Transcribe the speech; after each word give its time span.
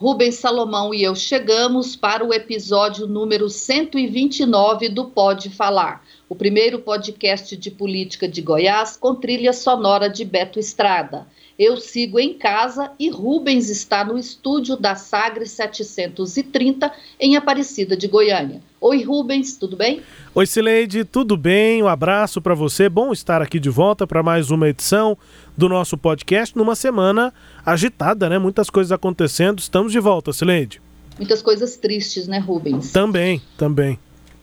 Rubens 0.00 0.36
Salomão 0.36 0.94
e 0.94 1.02
eu 1.02 1.16
chegamos 1.16 1.96
para 1.96 2.24
o 2.24 2.32
episódio 2.32 3.04
número 3.04 3.50
129 3.50 4.88
do 4.88 5.06
Pode 5.06 5.50
Falar, 5.50 6.04
o 6.28 6.36
primeiro 6.36 6.78
podcast 6.78 7.56
de 7.56 7.68
política 7.68 8.28
de 8.28 8.40
Goiás 8.40 8.96
com 8.96 9.12
trilha 9.16 9.52
sonora 9.52 10.08
de 10.08 10.24
Beto 10.24 10.60
Estrada. 10.60 11.26
Eu 11.58 11.76
sigo 11.76 12.20
em 12.20 12.34
casa 12.34 12.92
e 13.00 13.10
Rubens 13.10 13.68
está 13.68 14.04
no 14.04 14.16
estúdio 14.16 14.76
da 14.76 14.94
Sagres 14.94 15.50
730 15.50 16.92
em 17.18 17.36
Aparecida 17.36 17.96
de 17.96 18.06
Goiânia. 18.06 18.60
Oi, 18.80 19.02
Rubens, 19.02 19.56
tudo 19.56 19.76
bem? 19.76 20.00
Oi, 20.32 20.46
Sileide, 20.46 21.04
tudo 21.04 21.36
bem? 21.36 21.82
Um 21.82 21.88
abraço 21.88 22.40
para 22.40 22.54
você. 22.54 22.88
Bom 22.88 23.12
estar 23.12 23.42
aqui 23.42 23.58
de 23.58 23.70
volta 23.70 24.06
para 24.06 24.22
mais 24.22 24.52
uma 24.52 24.68
edição 24.68 25.18
do 25.56 25.68
nosso 25.68 25.98
podcast 25.98 26.56
numa 26.56 26.76
semana 26.76 27.34
agitada, 27.66 28.28
né? 28.28 28.38
Muitas 28.38 28.70
coisas 28.70 28.92
acontecendo. 28.92 29.58
Estamos 29.58 29.90
de 29.90 29.98
volta, 29.98 30.32
Sileide. 30.32 30.80
Muitas 31.18 31.42
coisas 31.42 31.76
tristes, 31.76 32.28
né, 32.28 32.38
Rubens? 32.38 32.92
Também, 32.92 33.42
também. 33.56 33.98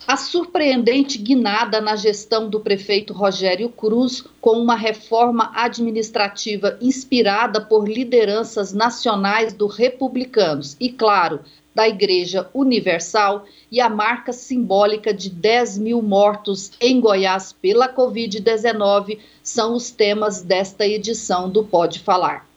A 0.08 0.18
surpreendente 0.18 1.18
guinada 1.18 1.82
na 1.82 1.96
gestão 1.96 2.48
do 2.48 2.60
prefeito 2.60 3.12
Rogério 3.12 3.70
Cruz, 3.70 4.24
com 4.40 4.52
uma 4.52 4.76
reforma 4.76 5.52
administrativa 5.56 6.78
inspirada 6.80 7.60
por 7.60 7.90
lideranças 7.90 8.72
nacionais 8.72 9.52
do 9.52 9.66
Republicanos 9.66 10.78
e, 10.80 10.92
claro, 10.92 11.40
da 11.74 11.90
Igreja 11.90 12.48
Universal, 12.54 13.46
e 13.72 13.82
a 13.82 13.90
marca 13.90 14.32
simbólica 14.32 15.12
de 15.12 15.28
10 15.28 15.80
mil 15.80 16.04
mortos 16.04 16.72
em 16.80 17.02
Goiás 17.02 17.52
pela 17.52 17.92
Covid-19 17.92 19.18
são 19.42 19.74
os 19.74 19.90
temas 19.90 20.44
desta 20.44 20.86
edição 20.86 21.50
do 21.50 21.64
Pode 21.64 21.98
Falar. 21.98 22.48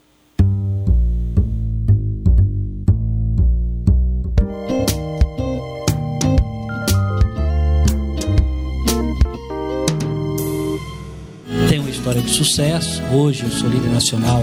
História 12.08 12.22
de 12.22 12.30
sucesso. 12.30 13.02
Hoje 13.12 13.42
eu 13.42 13.50
sou 13.50 13.68
líder 13.68 13.90
nacional 13.90 14.42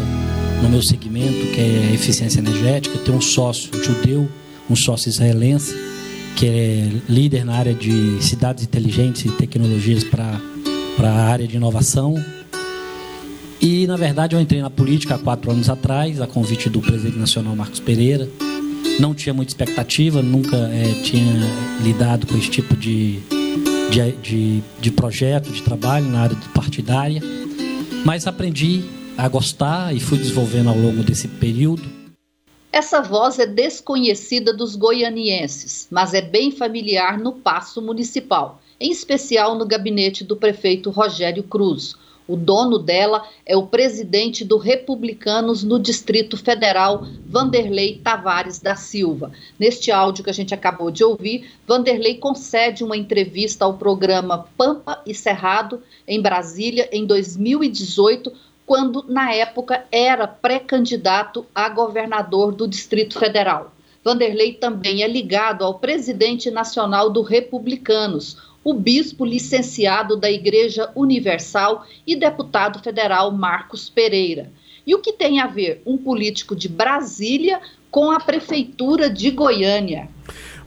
no 0.62 0.70
meu 0.70 0.84
segmento, 0.84 1.48
que 1.52 1.60
é 1.60 1.94
eficiência 1.96 2.38
energética. 2.38 2.96
Eu 2.96 3.04
tenho 3.04 3.18
um 3.18 3.22
sócio 3.22 3.72
judeu, 3.84 4.30
um 4.70 4.76
sócio 4.76 5.10
israelense, 5.10 5.76
que 6.36 6.46
é 6.46 6.92
líder 7.10 7.44
na 7.44 7.56
área 7.56 7.74
de 7.74 8.24
cidades 8.24 8.64
inteligentes 8.64 9.26
e 9.26 9.30
tecnologias 9.30 10.04
para 10.04 10.40
a 11.00 11.26
área 11.26 11.48
de 11.48 11.56
inovação. 11.56 12.24
E, 13.60 13.88
na 13.88 13.98
verdade, 13.98 14.36
eu 14.36 14.40
entrei 14.40 14.62
na 14.62 14.70
política 14.70 15.16
há 15.16 15.18
quatro 15.18 15.50
anos 15.50 15.68
atrás, 15.68 16.22
a 16.22 16.28
convite 16.28 16.70
do 16.70 16.82
presidente 16.82 17.18
nacional 17.18 17.56
Marcos 17.56 17.80
Pereira. 17.80 18.30
Não 19.00 19.16
tinha 19.16 19.34
muita 19.34 19.50
expectativa, 19.50 20.22
nunca 20.22 20.56
é, 20.56 21.02
tinha 21.02 21.34
lidado 21.82 22.28
com 22.28 22.38
esse 22.38 22.50
tipo 22.52 22.78
de, 22.78 23.22
de, 23.90 24.12
de, 24.22 24.64
de 24.80 24.92
projeto, 24.92 25.52
de 25.52 25.64
trabalho 25.64 26.06
na 26.06 26.20
área 26.20 26.38
partidária. 26.54 27.24
Mas 28.06 28.28
aprendi 28.28 28.84
a 29.18 29.28
gostar 29.28 29.92
e 29.96 30.00
fui 30.00 30.20
desenvolvendo 30.20 30.70
ao 30.70 30.78
longo 30.78 31.02
desse 31.02 31.28
período. 31.28 31.82
Essa 32.72 33.02
voz 33.02 33.40
é 33.40 33.48
desconhecida 33.48 34.54
dos 34.54 34.76
goianienses, 34.76 35.88
mas 35.90 36.14
é 36.14 36.22
bem 36.22 36.52
familiar 36.52 37.18
no 37.18 37.34
Paço 37.34 37.82
Municipal, 37.82 38.62
em 38.80 38.92
especial 38.92 39.58
no 39.58 39.66
gabinete 39.66 40.24
do 40.24 40.36
prefeito 40.36 40.92
Rogério 40.92 41.42
Cruz. 41.42 41.96
O 42.28 42.36
dono 42.36 42.80
dela 42.80 43.24
é 43.46 43.56
o 43.56 43.68
presidente 43.68 44.44
do 44.44 44.58
Republicanos 44.58 45.64
no 45.64 45.80
Distrito 45.80 46.36
Federal, 46.36 47.06
Vanderlei 47.28 48.02
Tavares 48.04 48.60
da 48.60 48.76
Silva. 48.76 49.32
Neste 49.60 49.92
áudio 49.92 50.24
que 50.24 50.30
a 50.32 50.34
gente 50.34 50.54
acabou 50.54 50.90
de 50.90 51.04
ouvir, 51.04 51.52
Vanderlei 51.68 52.16
concede 52.16 52.84
uma 52.84 52.98
entrevista 52.98 53.66
ao 53.66 53.76
programa 53.76 54.48
Pampa 54.58 55.02
e 55.06 55.14
Cerrado, 55.14 55.84
em 56.08 56.20
Brasília, 56.20 56.90
em 56.92 57.06
2018, 57.06 58.32
quando, 58.66 59.06
na 59.08 59.32
época, 59.32 59.86
era 59.92 60.28
pré-candidato 60.28 61.46
a 61.54 61.70
governador 61.70 62.52
do 62.52 62.68
Distrito 62.68 63.20
Federal. 63.20 63.72
Vanderlei 64.04 64.54
também 64.54 65.04
é 65.04 65.08
ligado 65.08 65.64
ao 65.64 65.80
presidente 65.80 66.50
nacional 66.52 67.10
do 67.10 67.22
Republicanos, 67.22 68.38
o 68.66 68.74
bispo 68.74 69.24
licenciado 69.24 70.18
da 70.18 70.30
Igreja 70.30 70.90
Universal 70.96 71.86
e 72.06 72.16
deputado 72.16 72.80
federal 72.80 73.32
Marcos 73.32 73.92
Pereira. 73.92 74.52
E 74.88 74.96
o 74.96 75.00
que 75.00 75.14
tem 75.14 75.40
a 75.40 75.46
ver 75.46 75.84
um 75.86 75.96
político 75.98 76.56
de 76.56 76.68
Brasília 76.68 77.62
com 77.92 78.12
a 78.12 78.20
prefeitura 78.20 79.08
de 79.08 79.30
Goiânia? 79.30 80.10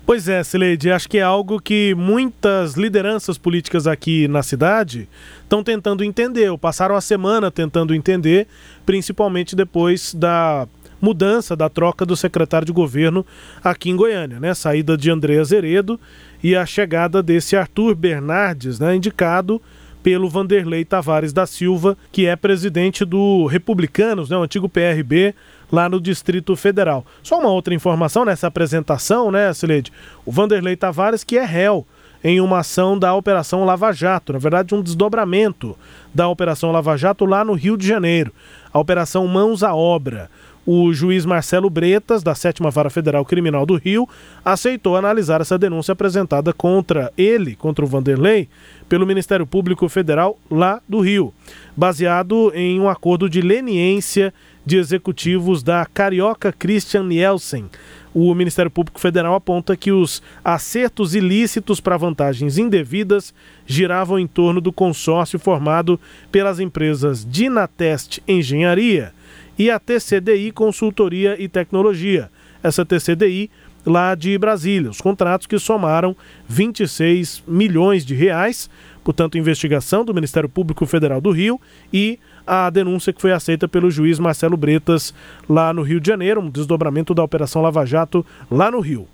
Pois 0.06 0.28
é, 0.28 0.42
Sileide, 0.44 0.92
acho 0.92 1.08
que 1.08 1.18
é 1.18 1.22
algo 1.22 1.60
que 1.60 1.92
muitas 1.94 2.74
lideranças 2.74 3.36
políticas 3.36 3.86
aqui 3.86 4.28
na 4.28 4.44
cidade 4.44 5.08
estão 5.42 5.62
tentando 5.62 6.04
entender, 6.04 6.48
ou 6.50 6.56
passaram 6.56 6.94
a 6.94 7.00
semana 7.00 7.50
tentando 7.50 7.94
entender, 7.94 8.46
principalmente 8.86 9.56
depois 9.56 10.14
da 10.14 10.68
mudança, 11.00 11.54
da 11.54 11.68
troca 11.68 12.06
do 12.06 12.16
secretário 12.16 12.66
de 12.66 12.72
governo 12.72 13.26
aqui 13.62 13.90
em 13.90 13.96
Goiânia, 13.96 14.40
né? 14.40 14.54
Saída 14.54 14.96
de 14.96 15.10
André 15.10 15.38
Azeredo 15.38 15.98
e 16.42 16.54
a 16.56 16.64
chegada 16.64 17.22
desse 17.22 17.56
Arthur 17.56 17.94
Bernardes, 17.94 18.78
né, 18.78 18.96
indicado 18.96 19.60
pelo 20.02 20.28
Vanderlei 20.28 20.84
Tavares 20.84 21.32
da 21.32 21.46
Silva, 21.46 21.96
que 22.12 22.26
é 22.26 22.36
presidente 22.36 23.04
do 23.04 23.46
Republicanos, 23.46 24.30
né, 24.30 24.36
o 24.36 24.42
antigo 24.42 24.68
PRB, 24.68 25.34
lá 25.70 25.88
no 25.88 26.00
Distrito 26.00 26.54
Federal. 26.56 27.04
Só 27.22 27.38
uma 27.38 27.50
outra 27.50 27.74
informação 27.74 28.24
nessa 28.24 28.46
apresentação, 28.46 29.30
né, 29.30 29.52
Sileide? 29.52 29.92
O 30.24 30.32
Vanderlei 30.32 30.76
Tavares, 30.76 31.24
que 31.24 31.36
é 31.36 31.44
réu 31.44 31.86
em 32.22 32.40
uma 32.40 32.60
ação 32.60 32.98
da 32.98 33.14
Operação 33.14 33.64
Lava 33.64 33.92
Jato, 33.92 34.32
na 34.32 34.38
verdade, 34.38 34.74
um 34.74 34.82
desdobramento 34.82 35.76
da 36.12 36.28
Operação 36.28 36.72
Lava 36.72 36.96
Jato 36.96 37.24
lá 37.24 37.44
no 37.44 37.52
Rio 37.52 37.76
de 37.76 37.86
Janeiro, 37.86 38.32
a 38.72 38.78
Operação 38.78 39.26
Mãos 39.26 39.62
à 39.62 39.74
Obra 39.74 40.30
o 40.70 40.92
juiz 40.92 41.24
Marcelo 41.24 41.70
Bretas, 41.70 42.22
da 42.22 42.34
Sétima 42.34 42.70
Vara 42.70 42.90
Federal 42.90 43.24
Criminal 43.24 43.64
do 43.64 43.76
Rio, 43.76 44.06
aceitou 44.44 44.96
analisar 44.96 45.40
essa 45.40 45.58
denúncia 45.58 45.92
apresentada 45.92 46.52
contra 46.52 47.10
ele, 47.16 47.56
contra 47.56 47.82
o 47.82 47.88
Vanderlei, 47.88 48.50
pelo 48.86 49.06
Ministério 49.06 49.46
Público 49.46 49.88
Federal 49.88 50.38
lá 50.50 50.82
do 50.86 51.00
Rio, 51.00 51.32
baseado 51.74 52.52
em 52.54 52.78
um 52.78 52.86
acordo 52.86 53.30
de 53.30 53.40
leniência 53.40 54.30
de 54.66 54.76
executivos 54.76 55.62
da 55.62 55.86
Carioca 55.86 56.52
Christian 56.52 57.04
Nielsen. 57.04 57.70
O 58.14 58.34
Ministério 58.34 58.70
Público 58.70 59.00
Federal 59.00 59.34
aponta 59.34 59.76
que 59.76 59.92
os 59.92 60.22
acertos 60.44 61.14
ilícitos 61.14 61.80
para 61.80 61.96
vantagens 61.96 62.58
indevidas 62.58 63.34
giravam 63.66 64.18
em 64.18 64.26
torno 64.26 64.60
do 64.60 64.72
consórcio 64.72 65.38
formado 65.38 66.00
pelas 66.32 66.58
empresas 66.58 67.24
Dinatest 67.24 68.20
Engenharia 68.26 69.12
e 69.58 69.70
a 69.70 69.78
TCDI 69.78 70.52
Consultoria 70.52 71.36
e 71.38 71.48
Tecnologia. 71.48 72.30
Essa 72.62 72.84
TCDI 72.84 73.50
lá 73.84 74.14
de 74.14 74.36
Brasília, 74.38 74.90
os 74.90 75.00
contratos 75.00 75.46
que 75.46 75.58
somaram 75.58 76.16
26 76.48 77.42
milhões 77.46 78.04
de 78.04 78.14
reais, 78.14 78.68
portanto, 79.02 79.38
investigação 79.38 80.04
do 80.04 80.14
Ministério 80.14 80.48
Público 80.48 80.86
Federal 80.86 81.20
do 81.20 81.30
Rio 81.30 81.60
e 81.92 82.18
a 82.48 82.70
denúncia 82.70 83.12
que 83.12 83.20
foi 83.20 83.32
aceita 83.32 83.68
pelo 83.68 83.90
juiz 83.90 84.18
Marcelo 84.18 84.56
Bretas 84.56 85.12
lá 85.48 85.72
no 85.72 85.82
Rio 85.82 86.00
de 86.00 86.08
Janeiro, 86.08 86.40
um 86.40 86.48
desdobramento 86.48 87.12
da 87.12 87.22
Operação 87.22 87.60
Lava 87.60 87.84
Jato 87.84 88.24
lá 88.50 88.70
no 88.70 88.80
Rio. 88.80 89.06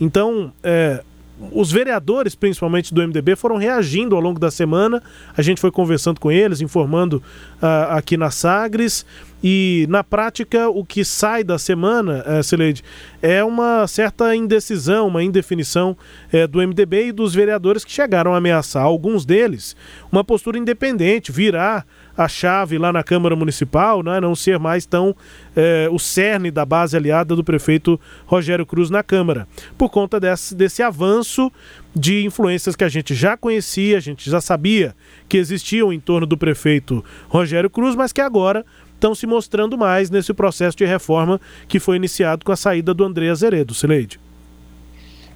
Então, 0.00 0.52
é, 0.62 1.04
os 1.52 1.70
vereadores, 1.70 2.34
principalmente 2.34 2.94
do 2.94 3.02
MDB, 3.02 3.34
foram 3.34 3.56
reagindo 3.56 4.14
ao 4.14 4.20
longo 4.20 4.38
da 4.38 4.50
semana. 4.50 5.02
A 5.36 5.42
gente 5.42 5.60
foi 5.60 5.70
conversando 5.70 6.20
com 6.20 6.30
eles, 6.30 6.60
informando 6.60 7.22
uh, 7.60 7.90
aqui 7.90 8.16
na 8.16 8.30
Sagres. 8.30 9.04
E 9.42 9.84
na 9.90 10.02
prática, 10.04 10.68
o 10.68 10.84
que 10.84 11.04
sai 11.04 11.42
da 11.42 11.58
semana, 11.58 12.24
uh, 12.24 12.82
é 13.20 13.42
uma 13.42 13.86
certa 13.86 14.34
indecisão, 14.34 15.08
uma 15.08 15.24
indefinição 15.24 15.96
uh, 16.32 16.48
do 16.48 16.60
MDB 16.60 17.08
e 17.08 17.12
dos 17.12 17.34
vereadores 17.34 17.84
que 17.84 17.92
chegaram 17.92 18.32
a 18.32 18.38
ameaçar, 18.38 18.82
alguns 18.82 19.26
deles, 19.26 19.76
uma 20.10 20.22
postura 20.22 20.56
independente, 20.56 21.32
virar 21.32 21.84
a 22.16 22.28
chave 22.28 22.78
lá 22.78 22.92
na 22.92 23.02
Câmara 23.02 23.34
Municipal, 23.34 24.02
né, 24.02 24.20
não 24.20 24.34
ser 24.34 24.58
mais 24.58 24.86
tão 24.86 25.14
eh, 25.56 25.88
o 25.90 25.98
cerne 25.98 26.50
da 26.50 26.64
base 26.64 26.96
aliada 26.96 27.34
do 27.34 27.42
prefeito 27.42 28.00
Rogério 28.26 28.64
Cruz 28.64 28.90
na 28.90 29.02
Câmara, 29.02 29.48
por 29.76 29.90
conta 29.90 30.20
desse, 30.20 30.54
desse 30.54 30.82
avanço 30.82 31.50
de 31.94 32.24
influências 32.24 32.76
que 32.76 32.84
a 32.84 32.88
gente 32.88 33.14
já 33.14 33.36
conhecia, 33.36 33.96
a 33.96 34.00
gente 34.00 34.28
já 34.28 34.40
sabia 34.40 34.94
que 35.28 35.36
existiam 35.36 35.92
em 35.92 36.00
torno 36.00 36.26
do 36.26 36.36
prefeito 36.36 37.04
Rogério 37.28 37.70
Cruz, 37.70 37.94
mas 37.94 38.12
que 38.12 38.20
agora 38.20 38.64
estão 38.94 39.14
se 39.14 39.26
mostrando 39.26 39.76
mais 39.76 40.08
nesse 40.08 40.32
processo 40.32 40.76
de 40.76 40.84
reforma 40.84 41.40
que 41.68 41.78
foi 41.78 41.96
iniciado 41.96 42.44
com 42.44 42.52
a 42.52 42.56
saída 42.56 42.94
do 42.94 43.04
André 43.04 43.28
Azeredo, 43.28 43.74
Sileide. 43.74 44.23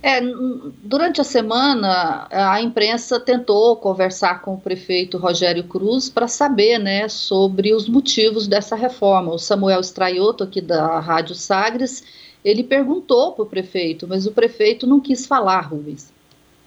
É, 0.02 0.20
durante 0.82 1.20
a 1.20 1.24
semana, 1.24 2.28
a 2.30 2.60
imprensa 2.62 3.18
tentou 3.18 3.76
conversar 3.76 4.42
com 4.42 4.54
o 4.54 4.60
prefeito 4.60 5.18
Rogério 5.18 5.64
Cruz 5.64 6.08
para 6.08 6.28
saber 6.28 6.78
né, 6.78 7.08
sobre 7.08 7.74
os 7.74 7.88
motivos 7.88 8.46
dessa 8.46 8.76
reforma. 8.76 9.32
O 9.32 9.38
Samuel 9.38 9.80
Straioto, 9.80 10.44
aqui 10.44 10.60
da 10.60 11.00
Rádio 11.00 11.34
Sagres, 11.34 12.04
ele 12.44 12.62
perguntou 12.62 13.32
para 13.32 13.42
o 13.42 13.46
prefeito, 13.46 14.06
mas 14.08 14.26
o 14.26 14.30
prefeito 14.30 14.86
não 14.86 15.00
quis 15.00 15.26
falar, 15.26 15.60
Rubens. 15.62 16.12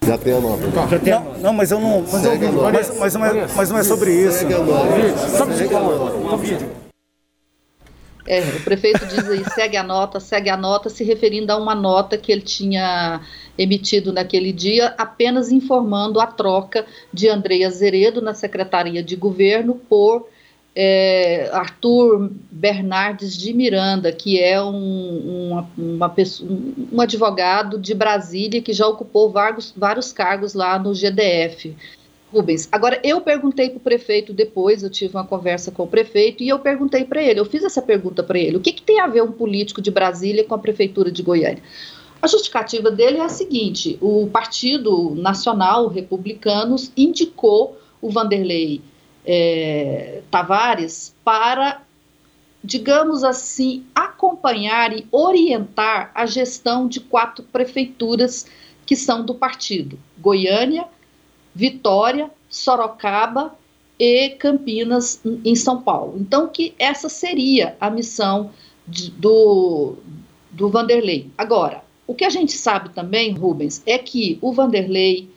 Já 0.05 0.17
tem 0.17 0.33
a 0.33 0.39
nota. 0.39 0.63
Já 0.89 0.99
tem 0.99 1.13
a 1.13 1.19
nota. 1.19 1.37
Não, 1.37 1.43
não, 1.43 1.53
mas 1.53 1.71
eu 1.71 1.79
não. 1.79 2.01
Mas, 2.01 2.25
eu, 2.25 2.51
mas, 2.53 2.97
mas, 2.99 3.13
não 3.13 3.25
é, 3.25 3.47
mas 3.55 3.69
não 3.69 3.77
é 3.77 3.83
sobre 3.83 4.11
isso. 4.13 4.39
Segue 4.39 4.53
a 4.55 4.59
nota. 4.59 5.53
Segue 5.55 5.75
a 5.75 5.79
nota. 5.79 6.90
É, 8.25 8.41
o 8.41 8.63
prefeito 8.63 9.05
diz 9.07 9.27
aí, 9.27 9.43
segue 9.55 9.77
a 9.77 9.83
nota, 9.83 10.19
segue 10.19 10.49
a 10.49 10.57
nota, 10.57 10.89
se 10.89 11.03
referindo 11.03 11.51
a 11.51 11.57
uma 11.57 11.73
nota 11.73 12.17
que 12.17 12.31
ele 12.31 12.41
tinha 12.41 13.21
emitido 13.57 14.13
naquele 14.13 14.51
dia, 14.51 14.93
apenas 14.97 15.51
informando 15.51 16.19
a 16.19 16.27
troca 16.27 16.85
de 17.11 17.27
André 17.27 17.63
Azeredo 17.63 18.21
na 18.21 18.33
Secretaria 18.33 19.01
de 19.01 19.15
Governo 19.15 19.75
por 19.75 20.27
é, 20.75 21.49
Arthur 21.51 22.31
Bernardes 22.49 23.37
de 23.37 23.53
Miranda, 23.53 24.11
que 24.11 24.39
é 24.39 24.61
um, 24.61 25.49
uma, 25.49 25.69
uma 25.77 26.09
pessoa, 26.09 26.49
um 26.91 27.01
advogado 27.01 27.77
de 27.77 27.93
Brasília 27.93 28.61
que 28.61 28.71
já 28.71 28.87
ocupou 28.87 29.31
vários 29.31 30.13
cargos 30.13 30.53
lá 30.53 30.79
no 30.79 30.93
GDF. 30.93 31.75
Rubens. 32.33 32.67
Agora, 32.71 32.99
eu 33.03 33.19
perguntei 33.21 33.69
para 33.69 33.77
o 33.77 33.81
prefeito 33.81 34.33
depois, 34.33 34.83
eu 34.83 34.89
tive 34.89 35.15
uma 35.15 35.25
conversa 35.25 35.71
com 35.71 35.83
o 35.83 35.87
prefeito, 35.87 36.41
e 36.41 36.49
eu 36.49 36.59
perguntei 36.59 37.03
para 37.03 37.21
ele, 37.21 37.39
eu 37.39 37.45
fiz 37.45 37.63
essa 37.63 37.81
pergunta 37.81 38.23
para 38.23 38.39
ele, 38.39 38.57
o 38.57 38.61
que, 38.61 38.71
que 38.71 38.81
tem 38.81 38.99
a 38.99 39.07
ver 39.07 39.21
um 39.21 39.31
político 39.31 39.81
de 39.81 39.91
Brasília 39.91 40.43
com 40.43 40.55
a 40.55 40.59
prefeitura 40.59 41.11
de 41.11 41.21
Goiânia? 41.21 41.61
A 42.21 42.27
justificativa 42.27 42.91
dele 42.91 43.17
é 43.17 43.23
a 43.23 43.29
seguinte: 43.29 43.97
o 43.99 44.29
Partido 44.31 45.15
Nacional 45.15 45.87
Republicanos 45.87 46.91
indicou 46.95 47.79
o 47.99 48.09
Vanderlei 48.09 48.81
é, 49.25 50.21
Tavares 50.29 51.15
para, 51.25 51.81
digamos 52.63 53.23
assim, 53.23 53.85
acompanhar 53.95 54.95
e 54.95 55.07
orientar 55.11 56.11
a 56.13 56.25
gestão 56.27 56.87
de 56.87 56.99
quatro 56.99 57.43
prefeituras 57.43 58.45
que 58.85 58.95
são 58.95 59.25
do 59.25 59.33
partido: 59.33 59.97
Goiânia, 60.19 60.85
Vitória, 61.53 62.29
Sorocaba 62.49 63.55
e 63.99 64.29
Campinas, 64.31 65.21
em 65.45 65.55
São 65.55 65.81
Paulo. 65.81 66.17
Então, 66.19 66.47
que 66.47 66.73
essa 66.79 67.07
seria 67.07 67.75
a 67.79 67.89
missão 67.89 68.51
de, 68.87 69.11
do, 69.11 69.95
do 70.51 70.69
Vanderlei. 70.69 71.29
Agora, 71.37 71.83
o 72.07 72.13
que 72.13 72.25
a 72.25 72.29
gente 72.29 72.51
sabe 72.53 72.89
também, 72.89 73.31
Rubens, 73.31 73.81
é 73.85 73.97
que 73.97 74.37
o 74.41 74.51
Vanderlei, 74.51 75.29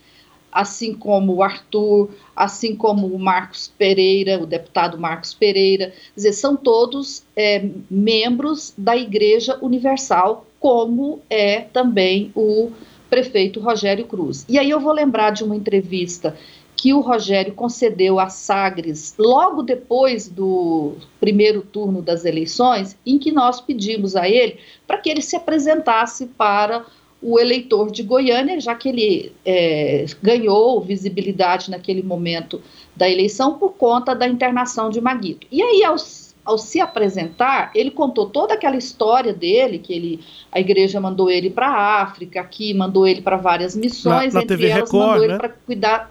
assim 0.50 0.94
como 0.94 1.34
o 1.34 1.42
Arthur, 1.42 2.10
assim 2.34 2.74
como 2.74 3.06
o 3.06 3.18
Marcos 3.18 3.70
Pereira, 3.76 4.42
o 4.42 4.46
deputado 4.46 4.98
Marcos 4.98 5.34
Pereira, 5.34 5.92
dizer, 6.16 6.32
são 6.32 6.56
todos 6.56 7.22
é, 7.36 7.68
membros 7.90 8.72
da 8.76 8.96
Igreja 8.96 9.58
Universal, 9.62 10.46
como 10.58 11.20
é 11.28 11.60
também 11.60 12.32
o 12.34 12.72
prefeito 13.14 13.60
Rogério 13.60 14.06
Cruz. 14.06 14.44
E 14.48 14.58
aí 14.58 14.68
eu 14.68 14.80
vou 14.80 14.92
lembrar 14.92 15.30
de 15.30 15.44
uma 15.44 15.54
entrevista 15.54 16.36
que 16.74 16.92
o 16.92 16.98
Rogério 16.98 17.54
concedeu 17.54 18.18
a 18.18 18.28
Sagres 18.28 19.14
logo 19.16 19.62
depois 19.62 20.28
do 20.28 20.94
primeiro 21.20 21.62
turno 21.62 22.02
das 22.02 22.24
eleições, 22.24 22.98
em 23.06 23.16
que 23.16 23.30
nós 23.30 23.60
pedimos 23.60 24.16
a 24.16 24.28
ele 24.28 24.58
para 24.84 24.98
que 24.98 25.08
ele 25.08 25.22
se 25.22 25.36
apresentasse 25.36 26.26
para 26.26 26.84
o 27.22 27.38
eleitor 27.38 27.92
de 27.92 28.02
Goiânia, 28.02 28.60
já 28.60 28.74
que 28.74 28.88
ele 28.88 29.32
é, 29.46 30.04
ganhou 30.20 30.80
visibilidade 30.80 31.70
naquele 31.70 32.02
momento 32.02 32.60
da 32.96 33.08
eleição 33.08 33.58
por 33.58 33.74
conta 33.74 34.12
da 34.12 34.26
internação 34.26 34.90
de 34.90 35.00
Maguito. 35.00 35.46
E 35.52 35.62
aí, 35.62 35.84
aos 35.84 36.23
ao 36.44 36.58
se 36.58 36.80
apresentar, 36.80 37.70
ele 37.74 37.90
contou 37.90 38.26
toda 38.28 38.54
aquela 38.54 38.76
história 38.76 39.32
dele, 39.32 39.78
que 39.78 39.92
ele, 39.92 40.20
a 40.52 40.60
igreja 40.60 41.00
mandou 41.00 41.30
ele 41.30 41.48
para 41.48 41.68
a 41.68 42.02
África, 42.02 42.40
aqui 42.40 42.74
mandou 42.74 43.06
ele 43.06 43.22
para 43.22 43.36
várias 43.36 43.74
missões, 43.74 44.34
na, 44.34 44.40
na 44.40 44.44
entre 44.44 44.56
TV 44.56 44.68
elas 44.68 44.90
Record, 44.90 45.06
mandou 45.06 45.20
né? 45.20 45.32
ele 45.32 45.38
para 45.38 45.48
cuidar. 45.48 46.10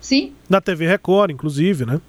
Sim? 0.00 0.32
Na 0.48 0.60
TV 0.60 0.86
Record, 0.86 1.30
inclusive, 1.30 1.86
né? 1.86 2.00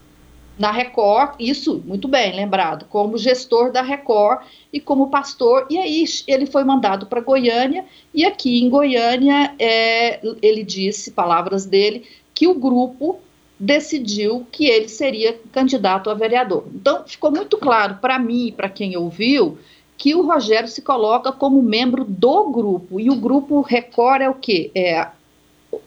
Na 0.57 0.71
Record, 0.71 1.35
isso, 1.39 1.81
muito 1.85 2.07
bem, 2.07 2.35
lembrado, 2.35 2.85
como 2.89 3.17
gestor 3.17 3.71
da 3.71 3.81
Record 3.81 4.41
e 4.71 4.79
como 4.79 5.09
pastor, 5.09 5.65
e 5.69 5.77
aí 5.77 6.05
ele 6.27 6.45
foi 6.45 6.63
mandado 6.63 7.05
para 7.05 7.21
Goiânia, 7.21 7.85
e 8.13 8.25
aqui 8.25 8.61
em 8.61 8.69
Goiânia, 8.69 9.55
é, 9.57 10.19
ele 10.41 10.63
disse, 10.63 11.11
palavras 11.11 11.65
dele, 11.65 12.05
que 12.33 12.47
o 12.47 12.55
grupo 12.55 13.19
decidiu 13.61 14.47
que 14.51 14.65
ele 14.65 14.89
seria 14.89 15.39
candidato 15.51 16.09
a 16.09 16.15
vereador. 16.15 16.65
Então, 16.73 17.03
ficou 17.05 17.29
muito 17.29 17.59
claro 17.59 17.99
para 18.01 18.17
mim 18.17 18.47
e 18.47 18.51
para 18.51 18.67
quem 18.67 18.97
ouviu 18.97 19.59
que 19.95 20.15
o 20.15 20.25
Rogério 20.25 20.67
se 20.67 20.81
coloca 20.81 21.31
como 21.31 21.61
membro 21.61 22.03
do 22.03 22.49
grupo. 22.49 22.99
E 22.99 23.11
o 23.11 23.15
grupo 23.15 23.61
Record 23.61 24.23
é 24.23 24.29
o 24.29 24.33
quê? 24.33 24.71
É 24.73 25.07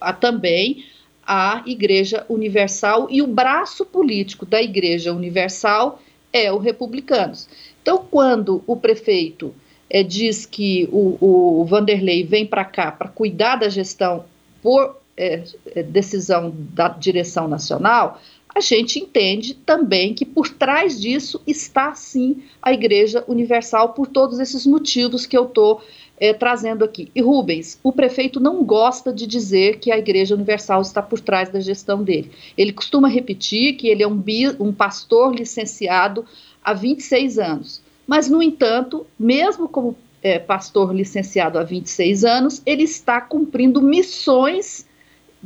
a, 0.01 0.13
também 0.13 0.85
a 1.27 1.65
Igreja 1.67 2.25
Universal 2.29 3.09
e 3.11 3.21
o 3.21 3.27
braço 3.27 3.85
político 3.85 4.47
da 4.47 4.63
Igreja 4.63 5.13
Universal 5.13 6.01
é 6.33 6.53
o 6.53 6.59
Republicanos. 6.59 7.49
Então, 7.83 8.07
quando 8.09 8.63
o 8.69 8.77
prefeito 8.77 9.53
é, 9.91 10.05
diz 10.05 10.47
que 10.47 10.89
o, 10.93 11.61
o 11.61 11.65
Vanderlei 11.65 12.23
vem 12.23 12.47
para 12.47 12.65
cá 12.65 12.93
para 12.93 13.09
cuidar 13.09 13.57
da 13.57 13.69
gestão 13.69 14.27
por 14.63 15.03
é, 15.17 15.45
é, 15.75 15.83
decisão 15.83 16.53
da 16.75 16.89
direção 16.89 17.47
nacional, 17.49 18.21
a 18.55 18.61
gente 18.61 19.01
entende 19.01 19.55
também 19.55 20.15
que 20.15 20.25
por 20.25 20.49
trás 20.49 21.01
disso 21.01 21.41
está 21.47 21.95
sim 21.95 22.43
a 22.63 22.73
Igreja 22.73 23.25
Universal 23.27 23.95
por 23.95 24.07
todos 24.07 24.39
esses 24.39 24.65
motivos 24.65 25.27
que 25.27 25.37
eu 25.37 25.45
estou 25.45 25.83
é, 26.19 26.33
trazendo 26.33 26.85
aqui. 26.85 27.11
E 27.15 27.21
Rubens, 27.21 27.79
o 27.83 27.93
prefeito 27.93 28.39
não 28.39 28.63
gosta 28.63 29.13
de 29.13 29.27
dizer 29.27 29.79
que 29.81 29.91
a 29.91 29.99
Igreja 29.99 30.37
Universal 30.37 30.83
está 30.83 31.03
por 31.03 31.21
trás 31.21 31.49
da 31.49 31.59
gestão 31.59 32.05
dele. 32.05 32.31
Ele 32.57 32.73
costuma 32.73 33.09
repetir 33.09 33.75
que 33.75 33.89
ele 33.89 34.05
é 34.05 34.07
um, 34.07 34.17
bi, 34.17 34.49
um 34.61 34.73
pastor 34.73 35.35
licenciado 35.35 36.25
há 36.63 36.73
26 36.73 37.39
anos. 37.39 37.83
Mas, 38.07 38.29
no 38.29 38.43
entanto, 38.43 39.07
mesmo 39.19 39.69
como 39.69 39.97
é, 40.23 40.39
pastor 40.39 40.95
licenciado 40.95 41.59
há 41.59 41.65
26 41.65 42.25
anos, 42.25 42.63
ele 42.65 42.85
está 42.85 43.21
cumprindo 43.21 43.83
missões 43.83 44.84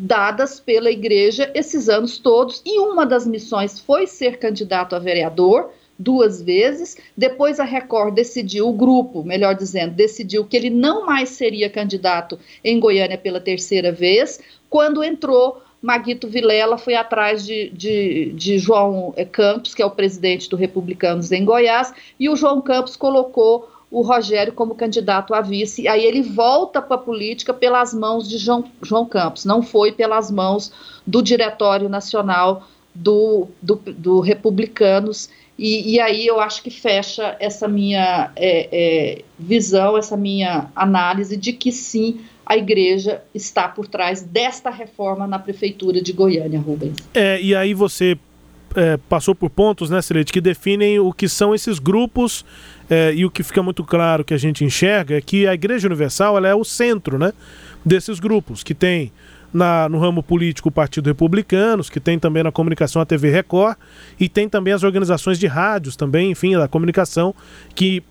dadas 0.01 0.61
pela 0.61 0.91
igreja 0.91 1.51
esses 1.55 1.89
anos 1.89 2.19
todos, 2.19 2.63
e 2.65 2.79
uma 2.79 3.05
das 3.05 3.27
missões 3.27 3.81
foi 3.81 4.07
ser 4.07 4.39
candidato 4.39 4.95
a 4.95 4.99
vereador 4.99 5.71
duas 5.99 6.41
vezes. 6.41 6.97
Depois 7.17 7.59
a 7.59 7.65
Record 7.65 8.15
decidiu, 8.15 8.69
o 8.69 8.73
grupo, 8.73 9.25
melhor 9.25 9.57
dizendo, 9.57 9.95
decidiu 9.95 10.45
que 10.45 10.57
ele 10.57 10.71
não 10.71 11.05
mais 11.05 11.31
seria 11.31 11.69
candidato 11.69 12.39
em 12.63 12.79
Goiânia 12.79 13.19
pela 13.19 13.41
terceira 13.41 13.91
vez. 13.91 14.39
Quando 14.71 15.03
entrou 15.03 15.61
Maguito 15.83 16.29
Vilela, 16.29 16.79
foi 16.79 16.95
atrás 16.95 17.45
de, 17.45 17.71
de, 17.71 18.33
de 18.33 18.59
João 18.59 19.13
eh, 19.17 19.25
Campos, 19.25 19.75
que 19.75 19.83
é 19.83 19.87
o 19.87 19.91
presidente 19.91 20.49
do 20.49 20.57
Republicanos 20.57 21.33
em 21.33 21.45
Goiás, 21.45 21.93
e 22.21 22.29
o 22.29 22.37
João 22.37 22.61
Campos 22.61 22.95
colocou 22.95 23.69
o 23.91 24.03
Rogério 24.03 24.53
como 24.53 24.75
candidato 24.75 25.35
a 25.35 25.41
vice. 25.41 25.89
Aí 25.89 26.05
ele 26.05 26.23
volta 26.23 26.81
para 26.83 26.97
a 26.97 27.01
política 27.01 27.55
pelas 27.55 27.95
mãos 27.95 28.29
de 28.29 28.39
João, 28.39 28.65
João 28.83 29.07
Campos, 29.07 29.45
não 29.45 29.63
foi 29.63 29.93
pelas 29.93 30.31
mãos 30.31 30.73
do 31.07 31.23
Diretório 31.23 31.89
Nacional 31.89 32.67
do, 32.95 33.49
do, 33.63 33.77
do 33.77 34.21
Republicanos. 34.21 35.31
E, 35.59 35.95
e, 35.95 36.01
aí 36.01 36.25
eu 36.25 36.39
acho 36.39 36.63
que 36.63 36.71
fecha 36.71 37.37
essa 37.41 37.67
minha 37.67 38.31
é, 38.37 38.69
é, 38.71 39.23
visão, 39.37 39.99
essa 39.99 40.17
minha 40.17 40.71
análise 40.77 41.37
de 41.37 41.53
que 41.53 41.73
sim, 41.73 42.21
a 42.47 42.57
igreja 42.57 43.23
está 43.35 43.69
por 43.69 43.89
trás 43.89 44.23
desta 44.23 44.71
reforma 44.71 45.27
na 45.27 45.39
prefeitura 45.39 46.01
de 46.01 46.13
Goiânia, 46.13 46.61
Rubens. 46.61 46.97
É, 47.13 47.43
e 47.43 47.57
aí 47.57 47.75
você 47.75 48.17
é, 48.75 48.97
passou 48.97 49.35
por 49.35 49.51
pontos, 49.51 49.91
né, 49.91 50.01
Celeste, 50.03 50.33
que 50.33 50.41
definem 50.41 50.99
o 50.99 51.13
que 51.13 51.29
são 51.29 51.55
esses 51.55 51.79
grupos 51.79 52.45
é, 52.89 53.13
e 53.15 53.25
o 53.25 53.31
que 53.31 53.43
fica 53.43 53.63
muito 53.63 53.85
claro 53.85 54.25
que 54.25 54.35
a 54.35 54.39
gente 54.39 54.65
enxerga 54.65 55.17
é 55.17 55.21
que 55.21 55.47
a 55.47 55.55
Igreja 55.55 55.87
Universal 55.87 56.37
ela 56.37 56.49
é 56.49 56.55
o 56.55 56.65
centro 56.65 57.19
né, 57.19 57.33
desses 57.85 58.19
grupos, 58.19 58.63
que 58.63 58.75
tem 58.75 59.13
na, 59.53 59.89
no 59.89 59.99
ramo 59.99 60.23
político 60.23 60.69
o 60.69 60.73
Partido 60.73 61.07
Republicanos, 61.07 61.89
que 61.89 62.01
tem 62.01 62.19
também 62.19 62.43
na 62.43 62.53
comunicação 62.53 63.01
a 63.01 63.07
TV 63.07 63.31
Record, 63.31 63.77
e 64.19 64.29
tem 64.29 64.49
também 64.49 64.75
as 64.75 64.83
organizações 64.83 65.39
de 65.39 65.47
rádios 65.47 65.97
também, 65.97 66.31
enfim, 66.31 66.53
da 66.57 66.69
comunicação, 66.69 67.35
que 67.75 68.03